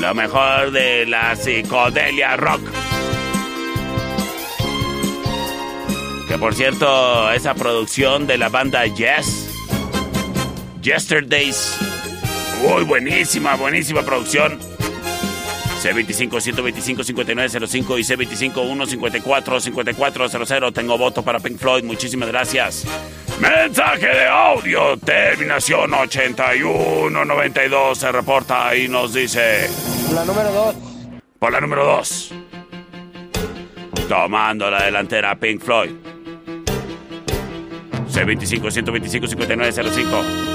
Lo 0.00 0.14
mejor 0.14 0.70
de 0.70 1.06
la 1.06 1.34
psicodelia 1.36 2.36
rock. 2.36 2.60
Que 6.32 6.38
por 6.38 6.54
cierto, 6.54 7.30
esa 7.32 7.52
producción 7.52 8.26
de 8.26 8.38
la 8.38 8.48
banda 8.48 8.86
Yes, 8.86 9.50
Yesterdays, 10.80 11.76
muy 12.62 12.84
buenísima, 12.84 13.54
buenísima 13.56 14.00
producción. 14.00 14.58
C25-125-5905 15.82 17.98
y 17.98 18.02
C25-154-5400. 18.50 20.72
Tengo 20.72 20.96
voto 20.96 21.22
para 21.22 21.38
Pink 21.38 21.58
Floyd. 21.58 21.84
Muchísimas 21.84 22.30
gracias. 22.30 22.86
Mensaje 23.38 24.06
de 24.06 24.26
audio. 24.26 24.96
Terminación 24.96 25.92
8192 25.92 27.98
se 27.98 28.10
reporta 28.10 28.74
y 28.74 28.88
nos 28.88 29.12
dice... 29.12 29.68
La 30.14 30.24
número 30.24 30.50
2. 30.50 30.76
Por 31.38 31.52
la 31.52 31.60
número 31.60 31.84
2. 31.84 32.32
Tomando 34.08 34.70
la 34.70 34.84
delantera 34.84 35.38
Pink 35.38 35.60
Floyd. 35.60 36.11
C25-125-5905. 38.12 40.52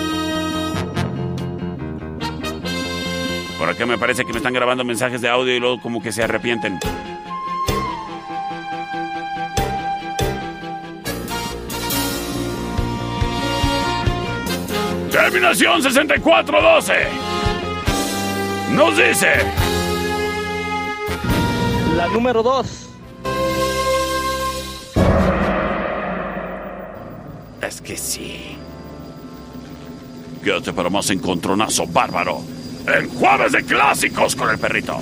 Por 3.58 3.70
acá 3.70 3.86
me 3.86 3.98
parece 3.98 4.24
que 4.24 4.32
me 4.32 4.38
están 4.38 4.54
grabando 4.54 4.84
mensajes 4.84 5.22
de 5.22 5.30
audio 5.30 5.56
y 5.56 5.60
luego 5.60 5.82
como 5.82 6.02
que 6.02 6.12
se 6.12 6.24
arrepienten. 6.24 6.80
Terminación 15.12 15.82
6412. 15.82 16.94
Nos 18.72 18.96
dice... 18.96 19.34
La 21.96 22.08
número 22.10 22.44
2. 22.44 22.87
Sí. 27.98 28.58
Quédate 30.44 30.74
para 30.74 30.90
más 30.90 31.10
encontronazo 31.10 31.86
bárbaro. 31.88 32.42
En 32.88 33.10
jueves 33.10 33.52
de 33.52 33.64
clásicos 33.64 34.36
con 34.36 34.50
el 34.50 34.58
perrito. 34.58 35.02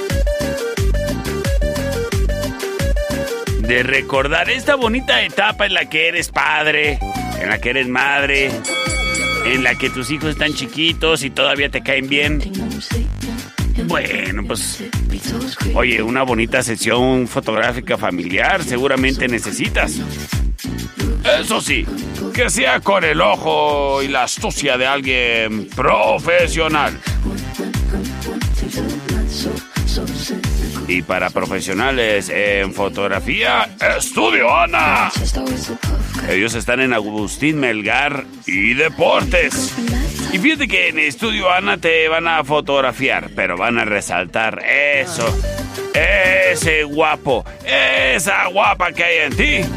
de 3.61 3.83
recordar 3.83 4.49
esta 4.49 4.75
bonita 4.75 5.23
etapa 5.23 5.65
en 5.65 5.73
la 5.73 5.85
que 5.85 6.07
eres 6.07 6.29
padre, 6.29 6.99
en 7.39 7.49
la 7.49 7.59
que 7.59 7.69
eres 7.69 7.87
madre, 7.87 8.51
en 9.45 9.63
la 9.63 9.75
que 9.75 9.89
tus 9.89 10.11
hijos 10.11 10.31
están 10.31 10.53
chiquitos 10.53 11.23
y 11.23 11.29
todavía 11.29 11.69
te 11.69 11.81
caen 11.81 12.07
bien. 12.09 12.41
Bueno, 13.85 14.43
pues, 14.45 14.83
oye, 15.73 16.01
una 16.01 16.23
bonita 16.23 16.63
sesión 16.63 17.27
fotográfica 17.27 17.97
familiar 17.97 18.63
seguramente 18.63 19.27
necesitas. 19.27 19.99
Eso 21.39 21.61
sí, 21.61 21.85
que 22.33 22.49
sea 22.49 22.79
con 22.79 23.03
el 23.03 23.21
ojo 23.21 24.01
y 24.01 24.07
la 24.07 24.23
astucia 24.23 24.77
de 24.77 24.87
alguien 24.87 25.67
profesional. 25.69 26.99
Y 30.87 31.01
para 31.03 31.29
profesionales 31.29 32.29
en 32.29 32.73
fotografía, 32.73 33.69
Estudio 33.97 34.55
Ana. 34.55 35.11
Ellos 36.29 36.53
están 36.55 36.81
en 36.81 36.93
Agustín 36.93 37.59
Melgar 37.59 38.25
y 38.45 38.73
Deportes. 38.73 39.73
Y 40.33 40.39
fíjate 40.39 40.67
que 40.67 40.89
en 40.89 40.99
Estudio 40.99 41.51
Ana 41.51 41.77
te 41.77 42.07
van 42.07 42.27
a 42.27 42.43
fotografiar, 42.43 43.29
pero 43.35 43.57
van 43.57 43.79
a 43.79 43.85
resaltar 43.85 44.63
eso, 44.65 45.37
ese 45.93 46.83
guapo, 46.83 47.45
esa 47.65 48.47
guapa 48.47 48.91
que 48.91 49.03
hay 49.03 49.17
en 49.17 49.35
ti. 49.35 49.69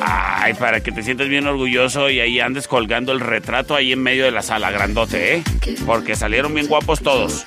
Ay, 0.00 0.52
para 0.54 0.80
que 0.80 0.92
te 0.92 1.02
sientas 1.02 1.28
bien 1.28 1.46
orgulloso 1.46 2.10
y 2.10 2.20
ahí 2.20 2.38
andes 2.40 2.68
colgando 2.68 3.12
el 3.12 3.20
retrato 3.20 3.74
ahí 3.74 3.92
en 3.92 4.02
medio 4.02 4.24
de 4.24 4.30
la 4.30 4.42
sala, 4.42 4.70
grandote, 4.70 5.36
¿eh? 5.36 5.42
Porque 5.86 6.16
salieron 6.16 6.52
bien 6.52 6.66
guapos 6.66 7.00
todos. 7.00 7.44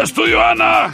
¡Estudio 0.00 0.44
Ana! 0.44 0.90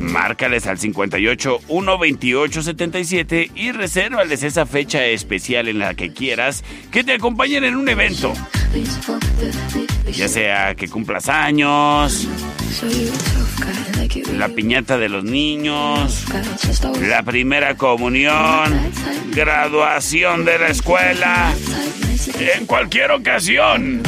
Márcales 0.00 0.66
al 0.66 0.78
58 0.78 1.60
128 1.66 2.62
77 2.62 3.50
y 3.54 3.72
resérvales 3.72 4.42
esa 4.42 4.66
fecha 4.66 5.04
especial 5.06 5.68
en 5.68 5.78
la 5.78 5.94
que 5.94 6.12
quieras 6.12 6.62
que 6.90 7.04
te 7.04 7.14
acompañen 7.14 7.64
en 7.64 7.76
un 7.76 7.88
evento. 7.88 8.32
Ya 10.12 10.28
sea 10.28 10.74
que 10.74 10.88
cumplas 10.88 11.28
años, 11.28 12.28
la 14.36 14.48
piñata 14.48 14.98
de 14.98 15.08
los 15.08 15.24
niños, 15.24 16.24
la 17.00 17.22
primera 17.22 17.76
comunión, 17.76 18.92
graduación 19.32 20.44
de 20.44 20.58
la 20.58 20.68
escuela, 20.68 21.54
en 22.38 22.66
cualquier 22.66 23.12
ocasión. 23.12 24.02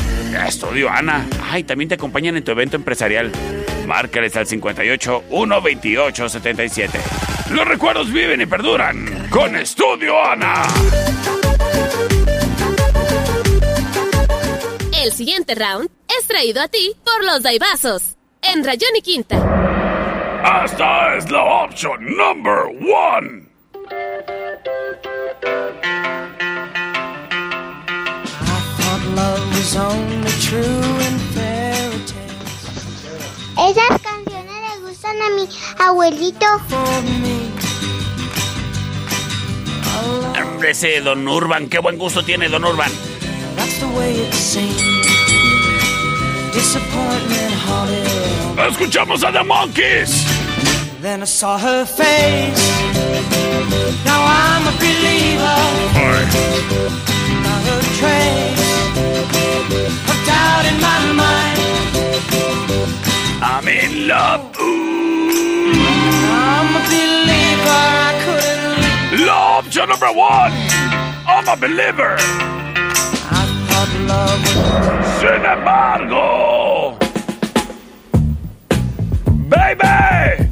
Estudio 0.45 0.91
Ana. 0.91 1.27
Ay, 1.51 1.65
también 1.65 1.89
te 1.89 1.95
acompañan 1.95 2.37
en 2.37 2.45
tu 2.45 2.51
evento 2.53 2.77
empresarial. 2.77 3.33
Márcales 3.87 4.37
al 4.37 4.47
58 4.47 5.25
128 5.29 6.29
77. 6.29 6.99
Los 7.51 7.67
recuerdos 7.67 8.13
viven 8.13 8.41
y 8.41 8.47
perduran 8.47 9.29
con 9.31 9.55
Estudio 9.57 10.23
Ana. 10.25 10.63
El 15.03 15.13
siguiente 15.13 15.55
round 15.55 15.89
es 16.19 16.27
traído 16.27 16.61
a 16.61 16.69
ti 16.69 16.93
por 17.05 17.25
los 17.25 17.43
Daibazos, 17.43 18.17
en 18.43 18.65
Rayón 18.65 18.97
y 18.97 19.03
Quinta. 19.03 19.37
Esta 20.65 21.17
es 21.17 21.31
la 21.31 21.43
opción 21.65 22.05
number 22.17 22.67
one. 22.67 23.47
Thought 28.79 29.03
love 29.15 29.49
was 29.49 29.77
only 29.77 30.16
Esas 30.49 30.63
canciones 34.01 34.55
le 34.63 34.79
gustan 34.87 35.17
a 35.21 35.31
mi 35.31 35.49
abuelito. 35.85 36.47
Hombre, 40.39 40.71
ese 40.71 41.01
Don 41.01 41.27
Urban, 41.27 41.69
qué 41.69 41.81
buen 41.81 41.99
gusto 41.99 42.23
tiene 42.23 42.49
Don 42.49 42.65
Urban. 42.65 42.93
That's 43.57 43.81
the 43.81 43.89
way 43.89 44.15
it 44.15 44.33
seemed. 44.33 44.77
Disappointment 46.55 47.53
haunted. 47.67 48.69
Escuchamos 48.71 49.25
a 49.25 49.33
The 49.33 49.43
Monkeys. 49.43 50.25
Then 51.03 51.23
I 51.23 51.27
saw 51.27 51.59
her 51.59 51.85
face. 51.85 52.71
Now 54.05 54.25
I'm 54.25 54.69
a 54.69 54.73
believer. 54.79 55.57
Not 57.43 57.67
a 57.67 57.81
trace 57.99 58.67
doubt 60.27 60.65
in 60.71 60.77
my 60.89 60.99
mind. 61.23 61.59
I'm 63.43 63.67
in 63.69 64.09
love. 64.09 64.43
Ooh. 64.61 65.73
I'm 66.29 66.69
a 66.77 66.83
believer. 66.91 67.83
I 68.05 68.13
couldn't 68.25 69.27
La 69.27 69.59
opción 69.59 69.89
number 69.89 70.13
one. 70.13 70.53
I'm 71.27 71.47
a 71.49 71.57
believer. 71.57 72.17
I 73.39 73.43
thought 73.69 73.91
love 74.11 74.41
was. 74.57 75.07
Sin 75.21 75.43
embargo. 75.45 76.25
Baby. 79.49 80.51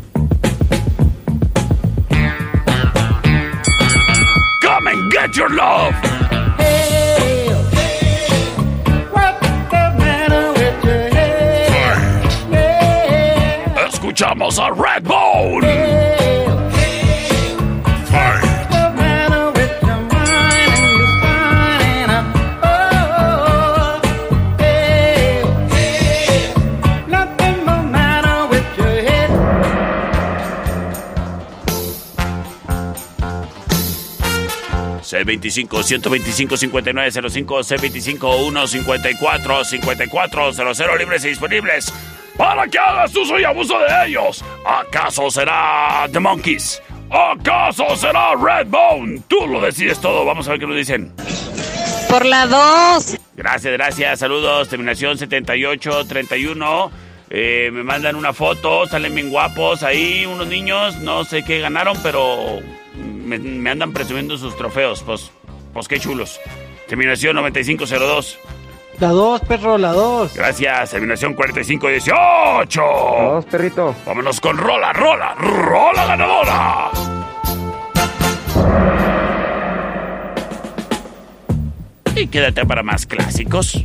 Come 4.63 4.87
and 4.87 5.13
get 5.13 5.37
your 5.37 5.51
love. 5.51 6.14
Escuchamos 14.15 14.61
a 14.61 14.71
Redbone. 14.71 16.05
C25 35.03 35.83
125 35.83 36.57
5905 36.57 37.65
C25 37.65 38.69
154 38.69 39.65
5400 39.65 40.99
libres 40.99 41.25
y 41.25 41.29
disponibles 41.31 41.93
para 42.37 42.67
que 42.67 42.79
hagas 42.79 43.15
uso 43.15 43.39
y 43.39 43.45
abuso 43.45 43.79
de 43.79 44.07
ellos. 44.07 44.45
¿Acaso 44.67 45.31
será 45.31 46.07
The 46.11 46.21
Monkeys? 46.21 46.83
¿Acaso 47.11 47.95
será 47.97 48.35
Redbone? 48.35 49.23
Tú 49.29 49.47
lo 49.47 49.61
decides 49.61 50.01
todo. 50.01 50.25
Vamos 50.25 50.47
a 50.49 50.53
ver 50.53 50.61
qué 50.61 50.67
nos 50.67 50.77
dicen. 50.77 51.13
Por 52.09 52.25
la 52.25 52.47
2. 52.47 53.17
Gracias, 53.37 53.73
gracias. 53.73 54.19
Saludos. 54.19 54.69
Terminación 54.69 55.19
7831. 55.19 56.91
Eh, 57.31 57.71
me 57.73 57.83
mandan 57.83 58.17
una 58.17 58.33
foto. 58.33 58.87
Salen 58.87 59.15
bien 59.15 59.31
guapos 59.31 59.83
ahí. 59.83 60.27
Unos 60.27 60.47
niños. 60.47 60.97
No 60.97 61.25
sé 61.25 61.45
qué 61.45 61.61
ganaron, 61.61 61.97
pero 62.03 62.61
me, 62.95 63.39
me 63.39 63.71
andan 63.71 63.93
presumiendo 63.93 64.37
sus 64.37 64.57
trofeos. 64.57 65.03
Pues, 65.03 65.31
pues 65.73 65.89
qué 65.89 66.01
chulos. 66.01 66.41
Terminación 66.89 67.37
9502. 67.37 68.39
La 69.01 69.09
2, 69.09 69.41
perro, 69.43 69.77
la 69.77 69.93
2. 69.93 70.35
Gracias. 70.35 70.91
Terminación 70.91 71.35
4518. 71.35 72.81
La 72.81 73.25
2, 73.35 73.45
perrito. 73.47 73.95
Vámonos 74.07 74.41
con 74.41 74.57
Rola, 74.57 74.93
Rola, 74.93 75.35
Rola 75.35 76.07
ganadora. 76.07 76.91
Y 82.17 82.29
quédate 82.29 82.65
para 82.65 82.83
más 82.85 83.07
clásicos. 83.07 83.85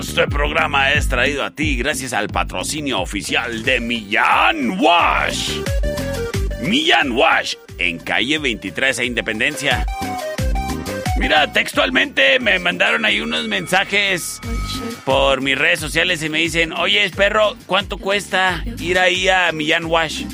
Este 0.00 0.26
programa 0.26 0.92
es 0.92 1.08
traído 1.08 1.44
a 1.44 1.50
ti 1.50 1.76
gracias 1.76 2.12
al 2.12 2.28
patrocinio 2.28 3.00
oficial 3.00 3.62
de 3.62 3.80
Millán 3.80 4.80
Wash. 4.80 5.60
Millán 6.62 7.12
Wash, 7.12 7.54
en 7.78 7.98
calle 7.98 8.38
23 8.38 8.98
e 8.98 9.04
Independencia. 9.04 9.86
Mira, 11.18 11.52
textualmente 11.52 12.40
me 12.40 12.58
mandaron 12.58 13.04
ahí 13.04 13.20
unos 13.20 13.46
mensajes 13.46 14.40
por 15.04 15.42
mis 15.42 15.58
redes 15.58 15.80
sociales 15.80 16.22
y 16.22 16.28
me 16.28 16.38
dicen, 16.38 16.72
oye, 16.72 17.10
perro, 17.10 17.56
¿cuánto 17.66 17.98
cuesta 17.98 18.64
ir 18.78 18.98
ahí 18.98 19.28
a 19.28 19.52
Millán 19.52 19.84
Wash? 19.84 20.24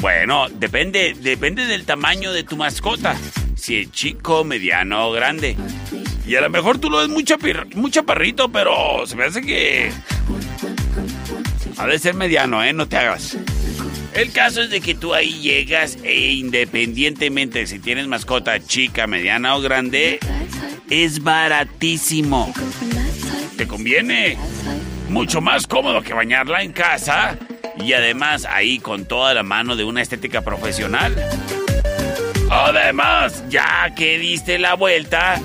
Bueno, 0.00 0.48
depende, 0.48 1.14
depende 1.20 1.66
del 1.66 1.84
tamaño 1.84 2.32
de 2.32 2.42
tu 2.42 2.56
mascota. 2.56 3.16
Si 3.54 3.76
es 3.76 3.92
chico, 3.92 4.42
mediano 4.42 5.08
o 5.08 5.12
grande. 5.12 5.56
Y 6.32 6.36
a 6.36 6.40
lo 6.40 6.48
mejor 6.48 6.78
tú 6.78 6.88
lo 6.88 6.96
ves 6.96 7.10
muy, 7.10 7.24
chapir- 7.24 7.74
muy 7.74 7.90
chaparrito, 7.90 8.50
pero 8.50 9.06
se 9.06 9.16
me 9.16 9.24
hace 9.24 9.42
que... 9.42 9.92
Ha 11.76 11.86
de 11.86 11.98
ser 11.98 12.14
mediano, 12.14 12.64
¿eh? 12.64 12.72
No 12.72 12.88
te 12.88 12.96
hagas. 12.96 13.36
El 14.14 14.32
caso 14.32 14.62
es 14.62 14.70
de 14.70 14.80
que 14.80 14.94
tú 14.94 15.12
ahí 15.12 15.42
llegas 15.42 15.98
e 16.02 16.30
independientemente 16.32 17.66
si 17.66 17.80
tienes 17.80 18.06
mascota 18.06 18.58
chica, 18.64 19.06
mediana 19.06 19.56
o 19.56 19.60
grande, 19.60 20.20
es 20.88 21.22
baratísimo. 21.22 22.50
Te 23.58 23.66
conviene. 23.66 24.38
Mucho 25.10 25.42
más 25.42 25.66
cómodo 25.66 26.00
que 26.00 26.14
bañarla 26.14 26.62
en 26.62 26.72
casa 26.72 27.36
y 27.78 27.92
además 27.92 28.46
ahí 28.46 28.78
con 28.78 29.04
toda 29.04 29.34
la 29.34 29.42
mano 29.42 29.76
de 29.76 29.84
una 29.84 30.00
estética 30.00 30.40
profesional. 30.40 31.14
Además, 32.48 33.44
ya 33.50 33.92
que 33.94 34.18
diste 34.18 34.58
la 34.58 34.72
vuelta, 34.72 35.38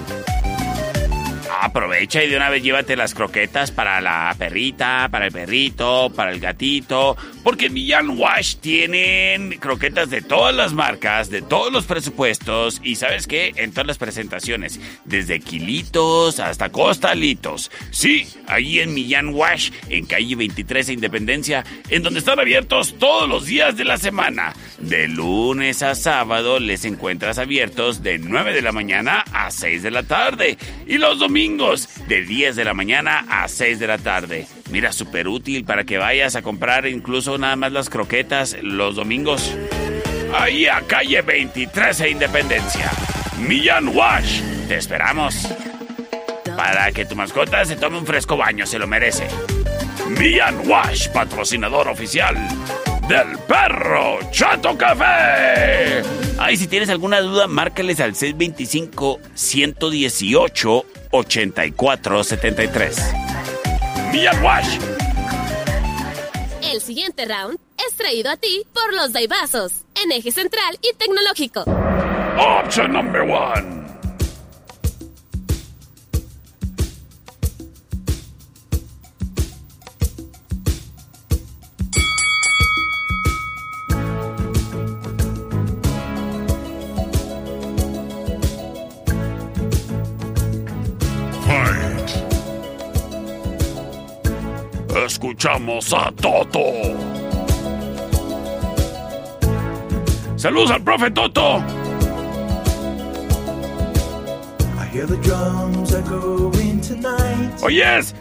aprovecha 1.61 2.23
y 2.23 2.29
de 2.29 2.37
una 2.37 2.49
vez 2.49 2.63
llévate 2.63 2.95
las 2.95 3.13
croquetas 3.13 3.71
para 3.71 4.01
la 4.01 4.33
perrita, 4.37 5.07
para 5.09 5.27
el 5.27 5.31
perrito, 5.31 6.11
para 6.15 6.31
el 6.31 6.39
gatito. 6.39 7.17
Porque 7.43 7.67
en 7.67 7.73
Millán 7.73 8.17
Wash 8.17 8.57
tienen 8.57 9.57
croquetas 9.59 10.09
de 10.09 10.21
todas 10.21 10.53
las 10.53 10.73
marcas, 10.73 11.29
de 11.29 11.41
todos 11.41 11.71
los 11.71 11.85
presupuestos. 11.85 12.81
Y 12.83 12.95
sabes 12.95 13.27
qué? 13.27 13.53
En 13.55 13.71
todas 13.71 13.87
las 13.87 13.97
presentaciones. 13.97 14.79
Desde 15.05 15.39
kilitos 15.39 16.39
hasta 16.39 16.69
costalitos. 16.69 17.71
Sí, 17.91 18.27
ahí 18.47 18.79
en 18.79 18.93
Millán 18.93 19.29
Wash, 19.29 19.71
en 19.89 20.05
calle 20.05 20.35
23 20.35 20.89
e 20.89 20.93
Independencia, 20.93 21.63
en 21.89 22.03
donde 22.03 22.19
están 22.19 22.39
abiertos 22.39 22.95
todos 22.99 23.27
los 23.27 23.45
días 23.45 23.77
de 23.77 23.85
la 23.85 23.97
semana. 23.97 24.53
De 24.79 25.07
lunes 25.07 25.81
a 25.83 25.95
sábado 25.95 26.59
les 26.59 26.85
encuentras 26.85 27.37
abiertos 27.37 28.03
de 28.03 28.19
9 28.19 28.53
de 28.53 28.61
la 28.61 28.71
mañana 28.71 29.23
a 29.31 29.51
6 29.51 29.83
de 29.83 29.91
la 29.91 30.03
tarde. 30.03 30.57
Y 30.85 30.97
los 30.97 31.19
domingos 31.19 31.46
de 32.07 32.21
10 32.23 32.55
de 32.57 32.65
la 32.65 32.73
mañana 32.73 33.25
a 33.29 33.47
6 33.47 33.79
de 33.79 33.87
la 33.87 33.97
tarde. 33.97 34.47
Mira, 34.69 34.91
súper 34.91 35.27
útil 35.27 35.63
para 35.63 35.85
que 35.85 35.97
vayas 35.97 36.35
a 36.35 36.41
comprar 36.41 36.85
incluso 36.87 37.37
nada 37.37 37.55
más 37.55 37.71
las 37.71 37.89
croquetas 37.89 38.57
los 38.61 38.95
domingos. 38.95 39.55
Ahí 40.37 40.67
a 40.67 40.81
calle 40.81 41.21
23 41.21 42.01
e 42.01 42.09
Independencia. 42.09 42.91
Millán 43.39 43.87
Wash. 43.89 44.41
Te 44.67 44.75
esperamos. 44.75 45.47
Para 46.57 46.91
que 46.91 47.05
tu 47.05 47.15
mascota 47.15 47.63
se 47.63 47.77
tome 47.77 47.97
un 47.97 48.05
fresco 48.05 48.35
baño, 48.35 48.65
se 48.65 48.77
lo 48.77 48.87
merece. 48.87 49.27
Millán 50.19 50.67
Wash, 50.67 51.07
patrocinador 51.09 51.87
oficial 51.87 52.35
del 53.07 53.37
perro 53.47 54.19
Chato 54.31 54.77
Café. 54.77 56.01
Ay, 56.37 56.57
si 56.57 56.67
tienes 56.67 56.89
alguna 56.89 57.21
duda, 57.21 57.47
márcales 57.47 58.01
al 58.01 58.15
625-118-8473. 61.11 64.11
Millán 64.11 64.43
Wash. 64.43 64.77
El 66.63 66.81
siguiente 66.81 67.25
round 67.25 67.59
es 67.87 67.93
traído 67.95 68.29
a 68.29 68.37
ti 68.37 68.63
por 68.73 68.93
los 68.93 69.13
Daibazos, 69.13 69.85
en 70.03 70.11
eje 70.11 70.31
central 70.31 70.77
y 70.81 70.93
tecnológico. 70.95 71.63
Option 72.37 72.93
number 72.93 73.21
one. 73.21 73.76
Escuchamos 95.37 95.93
a 95.93 96.11
Toto. 96.13 96.63
Saludos 100.35 100.71
al 100.71 100.81
profe 100.81 101.11
Toto. 101.11 101.63
Oyes, 107.61 108.15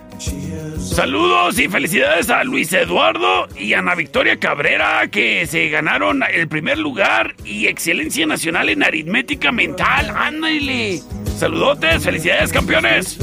saludos 0.79 1.59
y 1.59 1.69
felicidades 1.69 2.29
a 2.29 2.45
Luis 2.45 2.71
Eduardo 2.75 3.49
y 3.57 3.73
Ana 3.73 3.95
Victoria 3.95 4.39
Cabrera 4.39 5.09
que 5.11 5.47
se 5.47 5.71
ganaron 5.71 6.23
el 6.23 6.49
primer 6.49 6.77
lugar 6.77 7.35
y 7.47 7.67
excelencia 7.67 8.27
nacional 8.27 8.69
en 8.69 8.83
aritmética 8.83 9.53
mental. 9.53 10.13
Ándale. 10.15 11.01
Saludotes, 11.39 12.05
felicidades 12.05 12.53
campeones. 12.53 13.19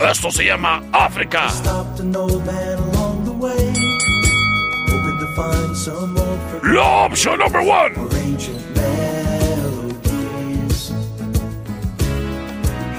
Esto 0.00 0.30
se 0.30 0.44
llama 0.44 0.82
África. 0.92 1.48
La 6.62 7.04
opción 7.04 7.38
number 7.38 7.60
one. 7.60 7.94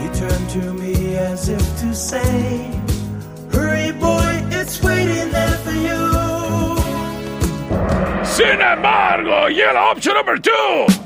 He 0.01 0.09
turned 0.19 0.49
to 0.49 0.73
me 0.73 1.15
as 1.15 1.47
if 1.47 1.79
to 1.81 1.93
say, 1.93 2.69
Hurry, 3.51 3.91
boy, 3.93 4.43
it's 4.51 4.81
waiting 4.83 5.31
there 5.31 5.57
for 5.63 5.71
you. 5.71 6.75
Sin 8.25 8.61
embargo, 8.61 9.47
llega 9.49 9.73
la 9.73 9.91
opción 9.91 10.15
number 10.15 10.37
two. 10.37 10.98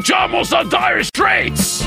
Escuchamos 0.00 0.50
a 0.58 0.64
Dire 0.64 1.04
Straits. 1.04 1.84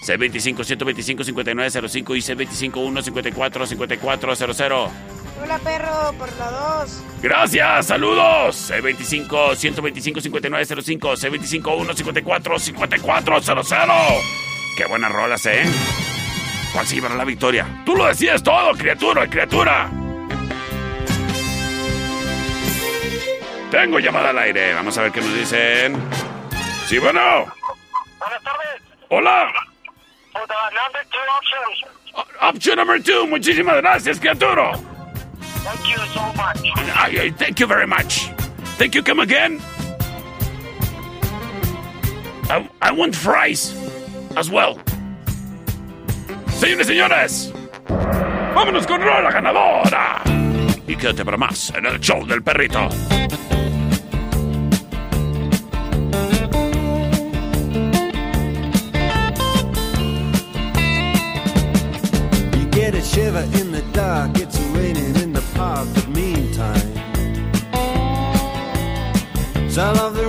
C25 0.08 0.64
125 0.64 1.24
5905 1.24 2.16
y 2.16 2.20
C25 2.20 2.74
154 3.04 3.68
5400. 3.68 4.90
Hola 5.44 5.60
perro, 5.60 6.14
por 6.18 6.32
la 6.38 6.50
2. 6.50 7.02
Gracias, 7.22 7.86
saludos. 7.88 8.72
C25 8.72 9.56
125 9.56 10.22
5905 10.22 11.12
C25 11.16 11.76
154 11.86 12.60
5400. 12.60 13.96
Qué 14.78 14.86
buenas 14.86 15.12
rolas, 15.12 15.46
¿eh? 15.46 15.64
¿Cuál 16.74 16.86
se 16.86 16.96
llevará 16.96 17.16
la 17.16 17.26
victoria? 17.26 17.66
Tú 17.86 17.96
lo 17.96 18.06
decides 18.06 18.44
todo, 18.44 18.74
criatura, 18.74 19.28
criatura. 19.28 19.90
Tengo 23.72 24.00
llamada 24.00 24.30
al 24.30 24.38
aire. 24.40 24.74
Vamos 24.74 24.98
a 24.98 25.04
ver 25.04 25.12
qué 25.12 25.22
nos 25.22 25.34
dicen. 25.34 25.98
Sí, 26.88 26.98
bueno. 26.98 27.46
Buenas 28.20 28.44
tardes. 28.44 28.82
Hola. 29.10 29.52
For 30.34 30.42
the 30.48 30.54
number 30.76 31.04
two 31.12 31.20
options. 31.38 31.86
Option 32.42 32.76
number 32.78 33.00
two. 33.02 33.28
Muchísimas 33.28 33.78
gracias, 33.78 34.20
criatura. 34.20 34.72
Thank 35.64 35.88
you 35.88 35.98
so 36.14 36.22
much. 36.34 36.62
Ay, 36.96 37.18
ay, 37.18 37.32
thank 37.32 37.60
you 37.60 37.68
very 37.68 37.86
much. 37.86 38.32
Thank 38.78 38.96
you, 38.96 39.04
come 39.04 39.20
again. 39.20 39.60
I, 42.50 42.68
I 42.82 42.92
want 42.92 43.16
fries 43.16 43.76
as 44.36 44.50
well. 44.50 44.80
Señores 46.60 46.88
y 46.88 46.90
señores, 46.90 47.54
vámonos 48.54 48.86
con 48.86 49.00
la 49.00 49.32
ganadora. 49.32 50.22
Y 50.86 50.94
quédate 50.98 51.24
para 51.24 51.38
más 51.38 51.72
en 51.74 51.86
el 51.86 52.02
show 52.02 52.28
del 52.28 52.44
perrito. 52.44 52.90
You 62.52 62.70
get 62.72 62.94
a 62.94 63.02
shiver 63.02 63.46
in 63.54 63.72
the 63.72 63.82
dark, 63.94 64.38
it's 64.38 64.60
raining 64.76 65.16
in 65.24 65.32
the 65.32 65.44
park, 65.56 65.88
but 65.96 66.10
meantime. 66.10 66.76
Sound 69.70 69.98
of 70.00 70.14
the 70.14 70.29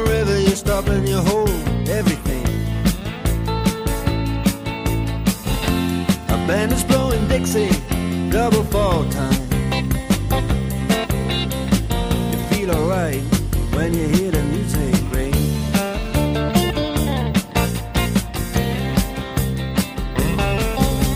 double 8.50 8.64
fall 8.64 9.04
time. 9.10 9.32
You 12.32 12.38
feel 12.48 12.70
alright 12.72 13.22
when 13.74 13.94
you 13.94 14.08
hear 14.08 14.30
the 14.30 14.42
music 14.44 14.94
ring. 15.12 15.34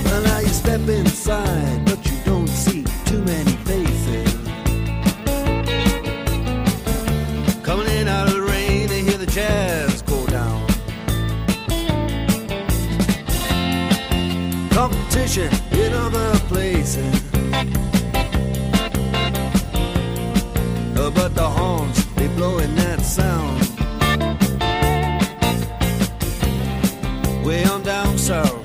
Well, 0.04 0.22
now 0.22 0.38
you 0.38 0.48
step 0.48 0.88
inside, 0.88 1.84
but 1.86 2.04
you 2.06 2.16
don't 2.24 2.48
see 2.48 2.84
too 3.06 3.22
many 3.22 3.52
faces. 3.68 4.34
Coming 7.62 7.88
in 7.88 8.08
out 8.08 8.28
of 8.28 8.34
the 8.34 8.42
rain 8.42 8.88
to 8.88 8.94
hear 8.94 9.18
the 9.18 9.26
jazz 9.26 10.02
go 10.02 10.26
down. 10.26 10.66
Competition 14.70 15.50
blowing 22.34 22.74
that 22.74 23.00
sound. 23.00 23.60
Way 27.44 27.64
on 27.64 27.82
down 27.82 28.18
south. 28.18 28.63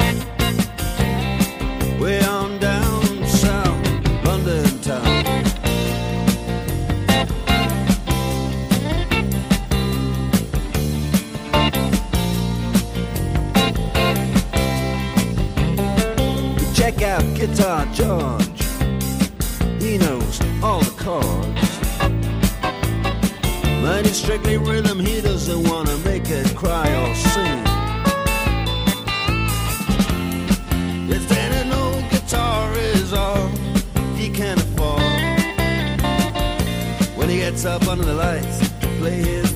Under 37.89 38.05
the 38.05 38.13
lights. 38.13 38.69
Play 38.99 39.15
his 39.15 39.48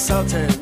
Sultan. 0.00 0.59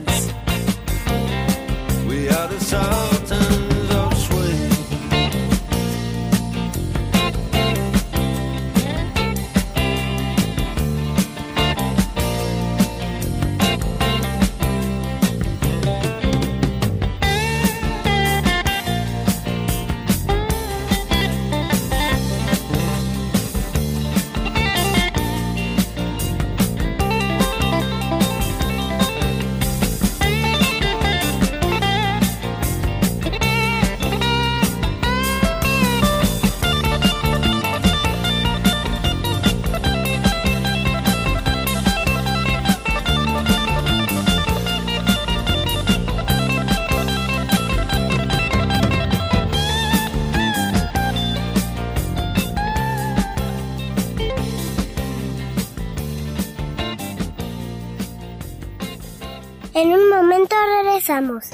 Regresamos. 61.09 61.45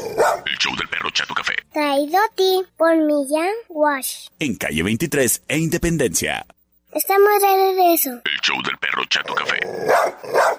El 0.47 0.59
show 0.59 0.75
del 0.77 0.89
perro 0.89 1.11
Chato 1.11 1.35
Café. 1.35 1.55
Traído 1.73 2.19
a 2.19 2.29
ti 2.35 2.63
por 2.77 2.97
Millán 2.97 3.53
Wash. 3.69 4.29
En 4.39 4.57
calle 4.57 4.83
23 4.83 5.43
e 5.49 5.59
Independencia. 5.59 6.47
Estamos 6.93 7.29
de 7.41 7.75
regreso. 7.75 8.11
El 8.11 8.41
show 8.43 8.57
del 8.63 8.77
perro 8.79 9.05
Chato 9.09 9.35
Café. 9.35 9.59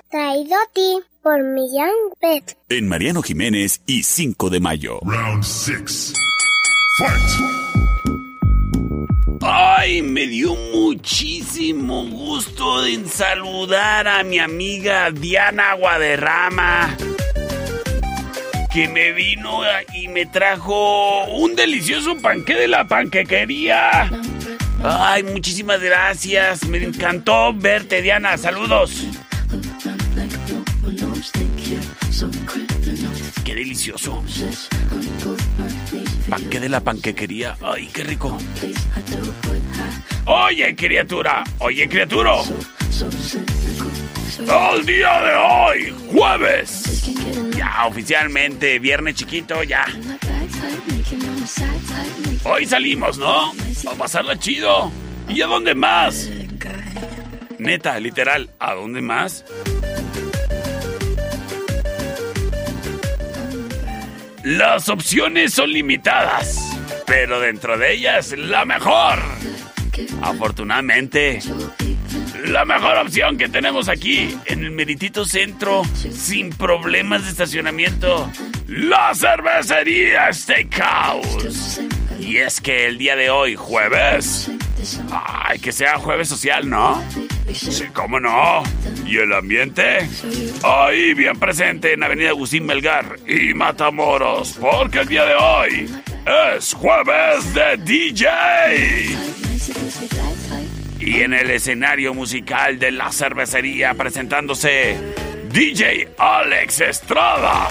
Traído 0.09 0.55
a 0.55 0.71
ti 0.73 0.99
por 1.21 1.43
Millán 1.43 1.91
Pet. 2.19 2.57
En 2.69 2.87
Mariano 2.87 3.21
Jiménez 3.21 3.81
y 3.85 4.03
5 4.03 4.49
de 4.49 4.59
mayo. 4.59 4.99
Round 5.03 5.43
6. 5.43 6.13
Ay, 9.41 10.01
me 10.01 10.27
dio 10.27 10.55
muchísimo 10.73 12.05
gusto 12.07 12.85
en 12.85 13.07
saludar 13.07 14.07
a 14.07 14.23
mi 14.23 14.39
amiga 14.39 15.11
Diana 15.11 15.75
Guaderrama. 15.75 16.97
Que 18.75 18.89
me 18.89 19.13
vino 19.13 19.61
y 19.93 20.09
me 20.09 20.25
trajo 20.25 21.23
un 21.27 21.55
delicioso 21.55 22.17
panque 22.21 22.55
de 22.55 22.67
la 22.67 22.85
panquequería. 22.85 24.11
Ay, 24.83 25.23
muchísimas 25.23 25.79
gracias. 25.79 26.67
Me 26.67 26.83
encantó 26.83 27.53
verte, 27.53 28.01
Diana. 28.01 28.37
Saludos. 28.37 29.05
Qué 33.45 33.55
delicioso. 33.55 34.21
Panque 36.29 36.59
de 36.59 36.67
la 36.67 36.81
panquequería. 36.81 37.55
Ay, 37.61 37.87
qué 37.93 38.03
rico. 38.03 38.37
Oye, 40.25 40.75
criatura. 40.75 41.45
Oye, 41.59 41.87
criatura. 41.87 42.33
El 44.37 44.85
día 44.85 45.21
de 45.21 45.35
hoy, 45.35 45.95
jueves. 46.11 47.09
Ya, 47.55 47.85
oficialmente, 47.87 48.79
viernes 48.79 49.15
chiquito, 49.15 49.63
ya. 49.63 49.85
Hoy 52.43 52.65
salimos, 52.65 53.17
¿no? 53.17 53.53
A 53.89 53.95
pasarla 53.97 54.37
chido. 54.37 54.91
¿Y 55.29 55.41
a 55.41 55.47
dónde 55.47 55.73
más? 55.73 56.29
Neta, 57.59 57.99
literal, 57.99 58.49
¿a 58.59 58.73
dónde 58.73 59.01
más? 59.01 59.45
Las 64.43 64.89
opciones 64.89 65.53
son 65.53 65.71
limitadas, 65.71 66.77
pero 67.07 67.39
dentro 67.39 67.77
de 67.77 67.93
ellas 67.93 68.33
la 68.37 68.65
mejor. 68.65 69.19
Afortunadamente, 70.21 71.39
la 72.47 72.65
mejor 72.65 72.97
opción 72.97 73.37
que 73.37 73.49
tenemos 73.49 73.89
aquí 73.89 74.37
en 74.45 74.63
el 74.63 74.71
meritito 74.71 75.25
centro, 75.25 75.83
sin 76.11 76.49
problemas 76.49 77.23
de 77.23 77.29
estacionamiento, 77.29 78.29
la 78.67 79.13
cervecería 79.13 80.31
Steakhouse. 80.31 81.81
Y 82.19 82.37
es 82.37 82.61
que 82.61 82.87
el 82.87 82.97
día 82.97 83.15
de 83.15 83.29
hoy, 83.29 83.55
jueves, 83.55 84.51
ay, 85.11 85.59
que 85.59 85.71
sea 85.71 85.97
jueves 85.97 86.27
social, 86.27 86.69
¿no? 86.69 87.03
Sí, 87.53 87.85
cómo 87.93 88.19
no. 88.19 88.63
¿Y 89.05 89.17
el 89.17 89.33
ambiente? 89.33 90.09
Ahí 90.63 91.13
bien 91.13 91.37
presente 91.39 91.93
en 91.93 92.03
Avenida 92.03 92.29
Agustín 92.29 92.65
Melgar 92.65 93.17
y 93.27 93.53
Matamoros, 93.53 94.57
porque 94.59 94.99
el 94.99 95.07
día 95.07 95.25
de 95.25 95.35
hoy 95.35 95.89
es 96.57 96.73
jueves 96.73 97.53
de 97.53 97.77
DJ. 97.77 99.35
Y 100.99 101.21
en 101.21 101.33
el 101.33 101.51
escenario 101.51 102.13
musical 102.13 102.79
de 102.79 102.91
la 102.91 103.11
cervecería 103.11 103.93
presentándose 103.93 104.97
DJ 105.51 106.09
Alex 106.17 106.81
Estrada. 106.81 107.67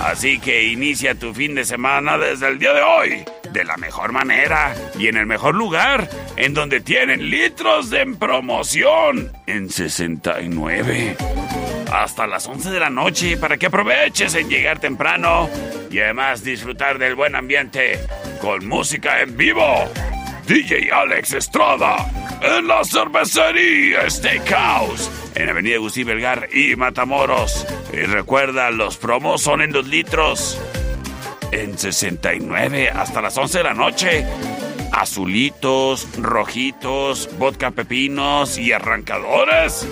Así 0.00 0.38
que 0.38 0.64
inicia 0.64 1.14
tu 1.14 1.34
fin 1.34 1.54
de 1.54 1.64
semana 1.64 2.16
desde 2.18 2.48
el 2.48 2.58
día 2.58 2.72
de 2.72 2.82
hoy 2.82 3.24
de 3.52 3.64
la 3.64 3.76
mejor 3.76 4.12
manera 4.12 4.74
y 4.98 5.08
en 5.08 5.16
el 5.16 5.26
mejor 5.26 5.54
lugar, 5.54 6.08
en 6.36 6.54
donde 6.54 6.80
tienen 6.80 7.30
litros 7.30 7.90
de 7.90 8.06
promoción 8.18 9.32
en 9.46 9.70
69. 9.70 11.16
Hasta 11.92 12.26
las 12.26 12.46
11 12.46 12.70
de 12.70 12.80
la 12.80 12.90
noche 12.90 13.36
para 13.36 13.56
que 13.56 13.66
aproveches 13.66 14.34
en 14.34 14.48
llegar 14.48 14.78
temprano 14.78 15.48
y 15.90 16.00
además 16.00 16.44
disfrutar 16.44 16.98
del 16.98 17.14
buen 17.14 17.34
ambiente 17.34 17.98
con 18.40 18.66
música 18.66 19.22
en 19.22 19.36
vivo. 19.36 19.88
DJ 20.48 20.90
Alex 20.90 21.34
Estrada 21.34 22.10
en 22.40 22.66
la 22.66 22.82
cervecería 22.82 24.08
Steakhouse 24.08 25.10
en 25.34 25.50
Avenida 25.50 25.76
Agustín 25.76 26.06
Belgar 26.06 26.48
y 26.50 26.74
Matamoros. 26.74 27.66
Y 27.92 27.98
recuerda, 27.98 28.70
los 28.70 28.96
promos 28.96 29.42
son 29.42 29.60
en 29.60 29.72
2 29.72 29.86
litros 29.88 30.58
en 31.52 31.76
69 31.76 32.88
hasta 32.88 33.20
las 33.20 33.36
11 33.36 33.58
de 33.58 33.64
la 33.64 33.74
noche. 33.74 34.26
Azulitos, 34.90 36.08
rojitos, 36.16 37.28
vodka 37.36 37.70
pepinos 37.72 38.56
y 38.56 38.72
arrancadores. 38.72 39.86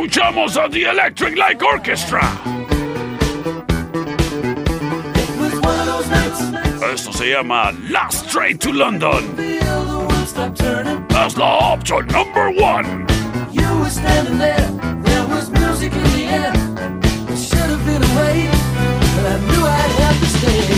Escuchamos 0.09 0.57
a 0.57 0.71
The 0.71 0.85
Electric 0.85 1.37
Light 1.37 1.63
Orchestra. 1.63 2.23
it 5.15 5.31
was 5.39 5.61
one 5.61 5.87
of 5.87 6.99
se 6.99 7.33
llama 7.33 7.75
Last 7.91 8.31
Train 8.31 8.57
to 8.57 8.73
London. 8.73 9.37
The 9.37 9.61
other 9.69 10.07
one 10.07 10.27
stopped 10.27 10.61
turning. 10.61 11.05
Es 11.11 11.37
la 11.37 11.75
opción 11.75 12.07
number 12.07 12.49
one. 12.49 13.07
You 13.53 13.69
were 13.81 13.91
standing 13.91 14.39
there. 14.39 14.71
There 15.03 15.27
was 15.29 15.51
music 15.51 15.93
in 15.93 16.03
the 16.03 16.25
air. 16.25 16.55
It 17.29 17.37
should 17.37 17.69
have 17.69 17.85
been 17.85 18.03
away, 18.03 18.49
but 19.15 19.27
I 19.27 19.37
knew 19.45 19.67
I'd 19.67 19.93
have 20.05 20.19
to 20.21 20.29
stay. 20.39 20.73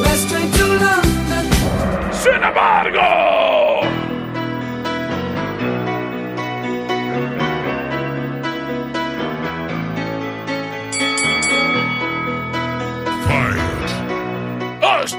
Last 0.00 0.26
train 0.30 0.50
to 0.52 0.66
London. 0.86 2.12
Sin 2.14 2.42
embargo, 2.42 3.57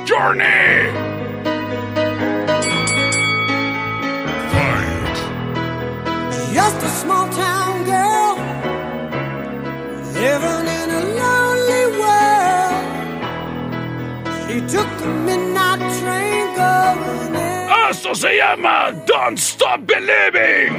Journey. 0.05 0.91
Fight. 4.51 5.17
Just 6.53 6.77
a 6.83 6.89
small 6.89 7.27
town 7.29 7.85
girl 7.85 8.35
living 10.13 10.67
in 10.79 10.89
a 10.91 11.03
lonely 11.21 11.85
world. 12.01 12.85
She 14.45 14.57
took 14.61 14.89
the 14.99 15.07
midnight 15.25 15.81
train 15.99 16.45
going 16.55 17.35
in. 17.35 17.69
Esto 17.89 18.13
se 18.13 18.37
llama 18.37 18.93
Don't 19.07 19.39
Stop 19.39 19.87
Believing. 19.87 20.73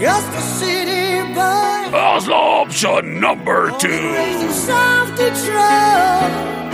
Just 0.00 0.32
a 0.32 0.40
city 0.40 1.22
boy. 1.34 1.90
Es 2.16 2.26
la 2.26 2.62
opción 2.62 3.20
number 3.20 3.70
two. 3.78 4.50
South 4.52 5.16
Detroit. 5.16 6.67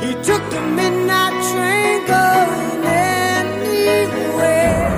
He 0.00 0.14
took 0.24 0.42
the 0.50 0.60
midnight 0.60 1.32
train 1.52 2.06
going 2.06 2.86
anywhere. 2.86 4.88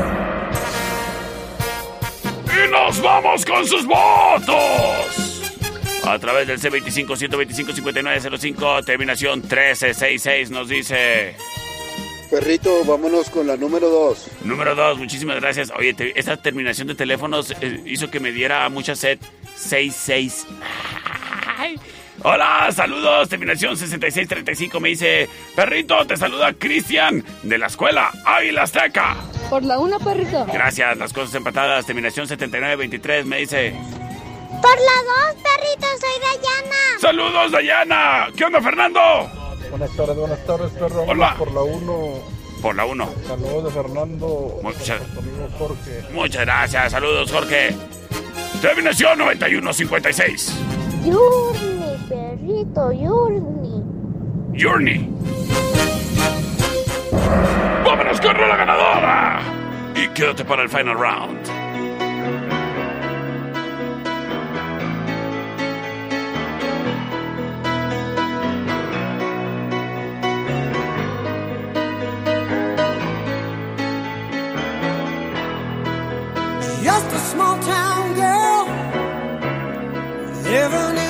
Y 2.46 2.68
nos 2.70 3.01
vamos 3.01 3.44
con 3.44 3.66
sus 3.66 3.84
votos. 3.86 5.26
A 6.05 6.18
través 6.18 6.46
del 6.48 6.59
C25-125-5905, 6.61 8.84
terminación 8.84 9.40
1366, 9.40 10.51
nos 10.51 10.68
dice. 10.68 11.34
Perrito, 12.30 12.84
vámonos 12.84 13.30
con 13.30 13.46
la 13.46 13.57
número 13.57 13.88
2. 13.88 14.26
Número 14.44 14.74
2, 14.74 14.98
muchísimas 14.98 15.40
gracias. 15.40 15.72
Oye, 15.76 15.94
te- 15.94 16.18
esta 16.18 16.36
terminación 16.36 16.88
de 16.88 16.94
teléfonos 16.94 17.53
eh, 17.61 17.80
hizo 17.86 18.11
que 18.11 18.20
me 18.20 18.32
diera 18.32 18.68
mucha 18.68 18.94
sed. 18.96 19.18
66. 19.57 20.46
Ay. 21.59 21.78
Hola, 22.23 22.68
saludos. 22.73 23.29
Terminación 23.29 23.77
6635 23.77 24.79
me 24.81 24.91
dice, 24.91 25.29
perrito, 25.57 26.07
te 26.07 26.16
saluda 26.16 26.53
Cristian 26.53 27.25
de 27.43 27.59
la 27.59 27.66
escuela 27.68 28.11
Águila 28.25 28.62
Azteca. 28.64 29.16
Por 29.49 29.62
la 29.62 29.79
una, 29.79 29.99
perrito. 29.99 30.45
Gracias, 30.53 30.97
las 30.99 31.12
cosas 31.12 31.35
empatadas. 31.35 31.87
Terminación 31.87 32.27
7923 32.29 33.25
me 33.27 33.39
dice, 33.39 33.73
Por 34.61 34.77
la 34.77 35.33
dos, 35.33 35.43
perrito, 35.43 35.87
soy 35.99 36.21
Dayana. 36.21 37.01
saludos 37.01 37.53
Dayana. 37.53 38.27
¿Qué 38.37 38.45
onda, 38.45 38.61
Fernando? 38.61 39.01
Buenas 39.71 39.97
tardes, 39.97 40.16
buenas 40.16 40.47
tardes, 40.47 40.71
perro. 40.73 41.03
Hola. 41.09 41.35
Por 41.39 41.53
la 41.53 41.62
1. 41.62 42.41
Por 42.61 42.75
la 42.77 42.85
1. 42.85 43.14
Saludos 43.27 43.64
de 43.64 43.71
Fernando. 43.83 44.59
Muchas, 44.62 45.01
Jorge. 45.59 46.03
muchas 46.12 46.43
gracias, 46.43 46.93
saludos 46.93 47.31
Jorge. 47.33 47.75
Terminación 48.61 49.18
9156. 49.18 50.55
Yurni, 52.11 52.65
perrito, 52.75 52.93
Yurni. 52.93 53.85
Journey. 54.55 55.09
¡Vámonos 57.85 58.21
con 58.21 58.37
la 58.37 58.57
ganadora! 58.57 59.41
Y 59.95 60.09
quédate 60.09 60.45
para 60.45 60.63
el 60.63 60.69
final 60.69 60.97
round. 60.97 61.39
Just 76.83 77.13
a 77.13 77.19
small 77.19 77.59
town 77.61 78.15
girl 78.15 78.67
living 80.45 80.97
in 80.99 81.10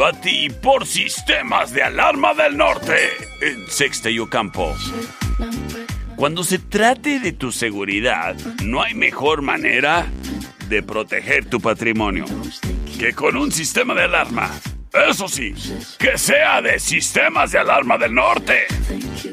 A 0.00 0.10
ti 0.10 0.48
por 0.50 0.84
Sistemas 0.84 1.72
de 1.72 1.82
Alarma 1.82 2.34
del 2.34 2.56
Norte 2.56 2.96
en 3.40 3.68
Sexta 3.68 4.10
y 4.10 4.18
Ocampo. 4.18 4.74
Cuando 6.16 6.42
se 6.42 6.58
trate 6.58 7.20
de 7.20 7.30
tu 7.30 7.52
seguridad, 7.52 8.34
no 8.64 8.82
hay 8.82 8.94
mejor 8.94 9.42
manera 9.42 10.06
de 10.68 10.82
proteger 10.82 11.44
tu 11.44 11.60
patrimonio 11.60 12.24
que 12.98 13.12
con 13.12 13.36
un 13.36 13.52
sistema 13.52 13.94
de 13.94 14.02
alarma. 14.02 14.50
Eso 15.08 15.28
sí, 15.28 15.54
que 16.00 16.18
sea 16.18 16.60
de 16.62 16.80
Sistemas 16.80 17.52
de 17.52 17.58
Alarma 17.58 17.96
del 17.96 18.12
Norte. 18.12 18.66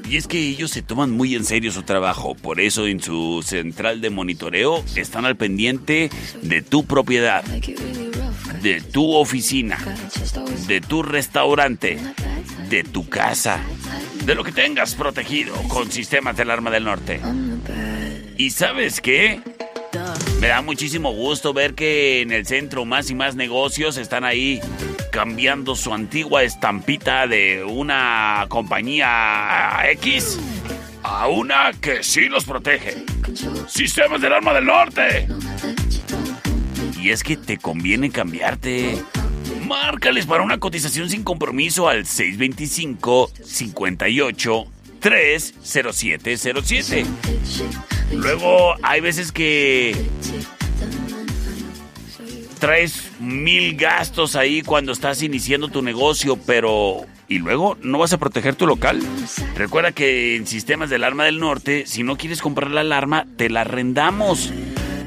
Y 0.07 0.17
es 0.17 0.27
que 0.27 0.39
ellos 0.39 0.69
se 0.69 0.83
toman 0.83 1.09
muy 1.09 1.35
en 1.35 1.45
serio 1.45 1.71
su 1.71 1.81
trabajo, 1.81 2.35
por 2.35 2.59
eso 2.59 2.85
en 2.85 3.01
su 3.01 3.41
central 3.43 4.01
de 4.01 4.11
monitoreo 4.11 4.83
están 4.95 5.25
al 5.25 5.35
pendiente 5.35 6.11
de 6.43 6.61
tu 6.61 6.85
propiedad, 6.85 7.43
de 8.61 8.81
tu 8.81 9.13
oficina, 9.13 9.77
de 10.67 10.81
tu 10.81 11.03
restaurante, 11.03 11.97
de 12.69 12.83
tu 12.83 13.07
casa, 13.09 13.59
de 14.25 14.35
lo 14.35 14.43
que 14.43 14.51
tengas 14.51 14.95
protegido 14.95 15.55
con 15.69 15.91
Sistemas 15.91 16.35
de 16.35 16.43
Alarma 16.43 16.71
del 16.71 16.85
Norte. 16.85 17.21
¿Y 18.37 18.51
sabes 18.51 19.01
qué? 19.01 19.41
Me 20.39 20.47
da 20.47 20.61
muchísimo 20.61 21.11
gusto 21.11 21.53
ver 21.53 21.73
que 21.75 22.21
en 22.21 22.31
el 22.31 22.45
centro 22.45 22.85
más 22.85 23.09
y 23.09 23.15
más 23.15 23.35
negocios 23.35 23.97
están 23.97 24.23
ahí 24.23 24.61
cambiando 25.11 25.75
su 25.75 25.93
antigua 25.93 26.43
estampita 26.43 27.27
de 27.27 27.63
una 27.63 28.45
compañía 28.47 29.81
X 29.91 30.39
a 31.03 31.27
una 31.27 31.71
que 31.81 32.03
sí 32.03 32.29
los 32.29 32.45
protege. 32.45 33.03
Sistemas 33.67 34.21
del 34.21 34.33
Arma 34.33 34.53
del 34.53 34.65
Norte. 34.65 35.27
Y 37.01 37.11
es 37.11 37.23
que 37.23 37.37
te 37.37 37.57
conviene 37.57 38.11
cambiarte. 38.11 39.01
Márcales 39.65 40.25
para 40.25 40.43
una 40.43 40.59
cotización 40.59 41.09
sin 41.09 41.23
compromiso 41.23 41.87
al 41.87 42.05
625 42.05 43.31
58 43.43 44.65
30707. 44.99 47.05
Luego 48.13 48.75
hay 48.81 49.01
veces 49.01 49.31
que 49.31 49.95
traes 52.59 53.11
mil 53.19 53.77
gastos 53.77 54.35
ahí 54.35 54.61
cuando 54.61 54.91
estás 54.91 55.23
iniciando 55.23 55.69
tu 55.69 55.81
negocio, 55.81 56.35
pero 56.35 57.05
¿y 57.27 57.39
luego 57.39 57.77
no 57.81 57.99
vas 57.99 58.13
a 58.13 58.17
proteger 58.17 58.55
tu 58.55 58.67
local? 58.67 59.01
Recuerda 59.55 59.93
que 59.93 60.35
en 60.35 60.45
Sistemas 60.45 60.89
del 60.89 61.03
Alarma 61.03 61.25
del 61.25 61.39
Norte, 61.39 61.85
si 61.85 62.03
no 62.03 62.17
quieres 62.17 62.41
comprar 62.41 62.71
la 62.71 62.81
alarma, 62.81 63.25
te 63.37 63.49
la 63.49 63.61
arrendamos. 63.61 64.51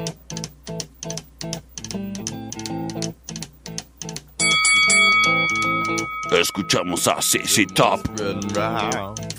Escuchamos 6.32 7.08
a 7.08 7.20
CC 7.22 7.66
Top. 7.74 8.02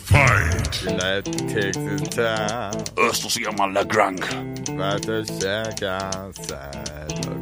Fight. 0.07 0.67
Esto 2.97 3.31
se 3.31 3.41
llama 3.45 3.69
La 3.69 3.85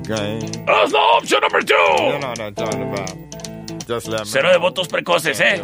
game. 0.02 0.38
Es 0.66 0.92
la. 0.92 1.20
Just 3.86 4.08
let 4.08 4.20
me 4.20 4.24
Cero 4.24 4.50
de 4.50 4.58
votos 4.58 4.88
precoces, 4.88 5.40
¿eh? 5.40 5.60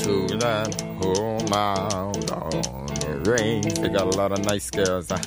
To 0.00 0.26
that 0.38 0.80
home 1.02 1.52
out 1.52 2.30
on 2.32 2.86
the 3.04 3.12
range. 3.30 3.74
They 3.74 3.88
got 3.88 4.06
a 4.14 4.16
lot 4.16 4.32
of 4.32 4.42
nice 4.46 4.70
girls. 4.70 5.10
Huh? 5.10 5.18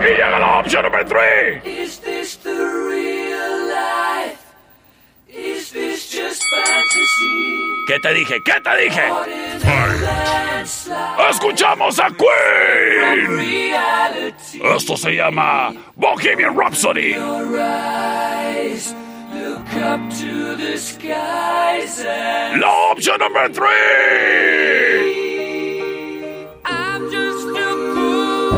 Y 0.00 0.08
llega 0.16 0.38
la 0.40 0.58
option 0.58 0.82
number 0.82 1.04
three. 1.04 1.60
Is 1.64 2.00
this 2.00 2.36
the 2.36 2.50
real 2.50 3.68
life? 3.68 4.42
Is 5.28 5.70
this 5.70 6.10
just 6.10 6.42
fantasy? 6.50 7.62
¿Qué 7.88 7.98
te 8.00 8.14
dije? 8.14 8.40
¿Qué 8.44 8.60
te 8.60 8.76
dije? 8.82 9.04
Escuchamos 11.30 11.98
a 12.00 12.10
Queen. 12.10 13.38
Reality. 13.38 14.60
Esto 14.76 14.96
se 14.96 15.14
llama 15.14 15.72
Bohemian 15.96 16.56
Rhapsody. 16.56 17.14
Up 19.74 20.00
to 20.20 20.54
the 20.54 20.76
skies 20.76 22.04
and 22.06 22.60
La 22.60 22.90
option 22.90 23.18
number 23.18 23.48
three. 23.48 23.66
I'm 26.64 27.10
just 27.10 27.48
a 27.56 27.72
fool. 27.94 28.52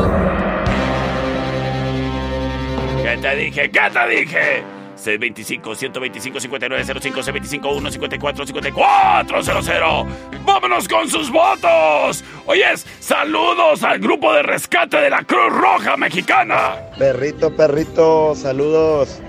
¿Qué 3.01 3.17
te 3.21 3.35
dije? 3.37 3.71
¿Qué 3.71 3.89
te 3.91 4.07
dije? 4.09 4.63
C25 4.97 5.75
125 5.75 6.39
5905 6.41 7.21
C25 7.21 7.79
154 7.79 8.45
5400 8.45 10.05
¡Vámonos 10.45 10.87
con 10.87 11.09
sus 11.09 11.31
votos! 11.31 12.23
Oyes, 12.45 12.85
saludos 12.99 13.83
al 13.83 13.99
grupo 13.99 14.33
de 14.33 14.43
rescate 14.43 14.97
de 14.97 15.09
la 15.09 15.23
Cruz 15.23 15.51
Roja 15.51 15.95
Mexicana. 15.95 16.75
Perrito, 16.97 17.55
perrito, 17.55 18.35
saludos. 18.35 19.21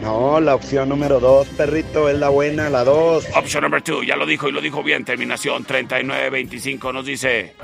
No, 0.00 0.40
la 0.40 0.54
opción 0.54 0.88
número 0.88 1.20
dos, 1.20 1.46
perrito, 1.48 2.08
es 2.08 2.18
la 2.18 2.30
buena, 2.30 2.70
la 2.70 2.84
dos. 2.84 3.26
Option 3.34 3.62
number 3.62 3.82
2, 3.82 4.06
ya 4.06 4.16
lo 4.16 4.24
dijo 4.24 4.48
y 4.48 4.52
lo 4.52 4.60
dijo 4.60 4.82
bien. 4.82 5.04
Terminación 5.04 5.64
3925 5.64 6.92
nos 6.92 7.04
dice. 7.04 7.54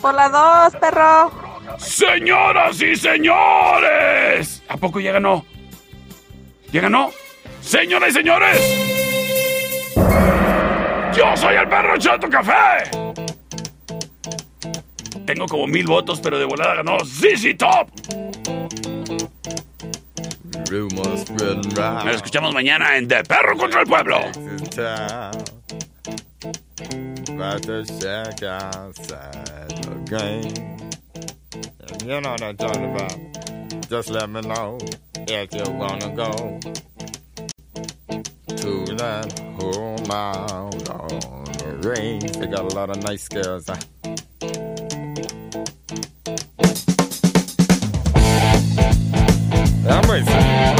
Por 0.00 0.14
la 0.14 0.28
dos, 0.28 0.76
perro. 0.76 1.30
Señoras 1.78 2.80
y 2.82 2.94
señores. 2.94 4.62
¿A 4.68 4.76
poco 4.76 5.00
ya 5.00 5.12
ganó? 5.12 5.46
¿Quién 6.70 6.82
ganó? 6.82 7.10
Señoras 7.62 8.10
y 8.10 8.12
señores, 8.12 8.58
yo 11.14 11.36
soy 11.36 11.56
el 11.56 11.68
perro 11.68 11.98
Chato 11.98 12.28
Café. 12.28 12.90
Tengo 15.26 15.46
como 15.46 15.66
mil 15.66 15.86
votos, 15.86 16.20
pero 16.20 16.38
de 16.38 16.44
volada 16.44 16.76
ganó 16.76 16.98
ZZ 17.04 17.56
Top. 17.56 17.88
Nos 20.70 22.14
escuchamos 22.16 22.54
mañana 22.54 22.96
en 22.96 23.08
De 23.08 23.24
Perro 23.24 23.56
contra 23.56 23.80
el 23.80 23.86
Pueblo. 23.86 24.18
You 32.06 32.20
know 32.20 32.30
what 32.30 32.42
I'm 32.42 32.56
talking 32.56 32.84
about. 32.94 33.90
Just 33.90 34.10
let 34.10 34.30
me 34.30 34.40
know 34.42 34.78
if 35.28 35.52
you 35.52 35.64
wanna 35.72 36.08
go 36.14 36.60
to 38.56 38.84
that 38.96 39.38
home 39.60 40.10
out 40.10 40.88
on 40.88 41.44
the 41.44 41.88
range. 41.88 42.32
They 42.32 42.46
got 42.46 42.72
a 42.72 42.74
lot 42.74 42.90
of 42.90 43.02
nice 43.02 43.28
girls. 43.28 43.66
huh? 43.68 43.76
I'm 49.88 50.10
racing. 50.10 50.79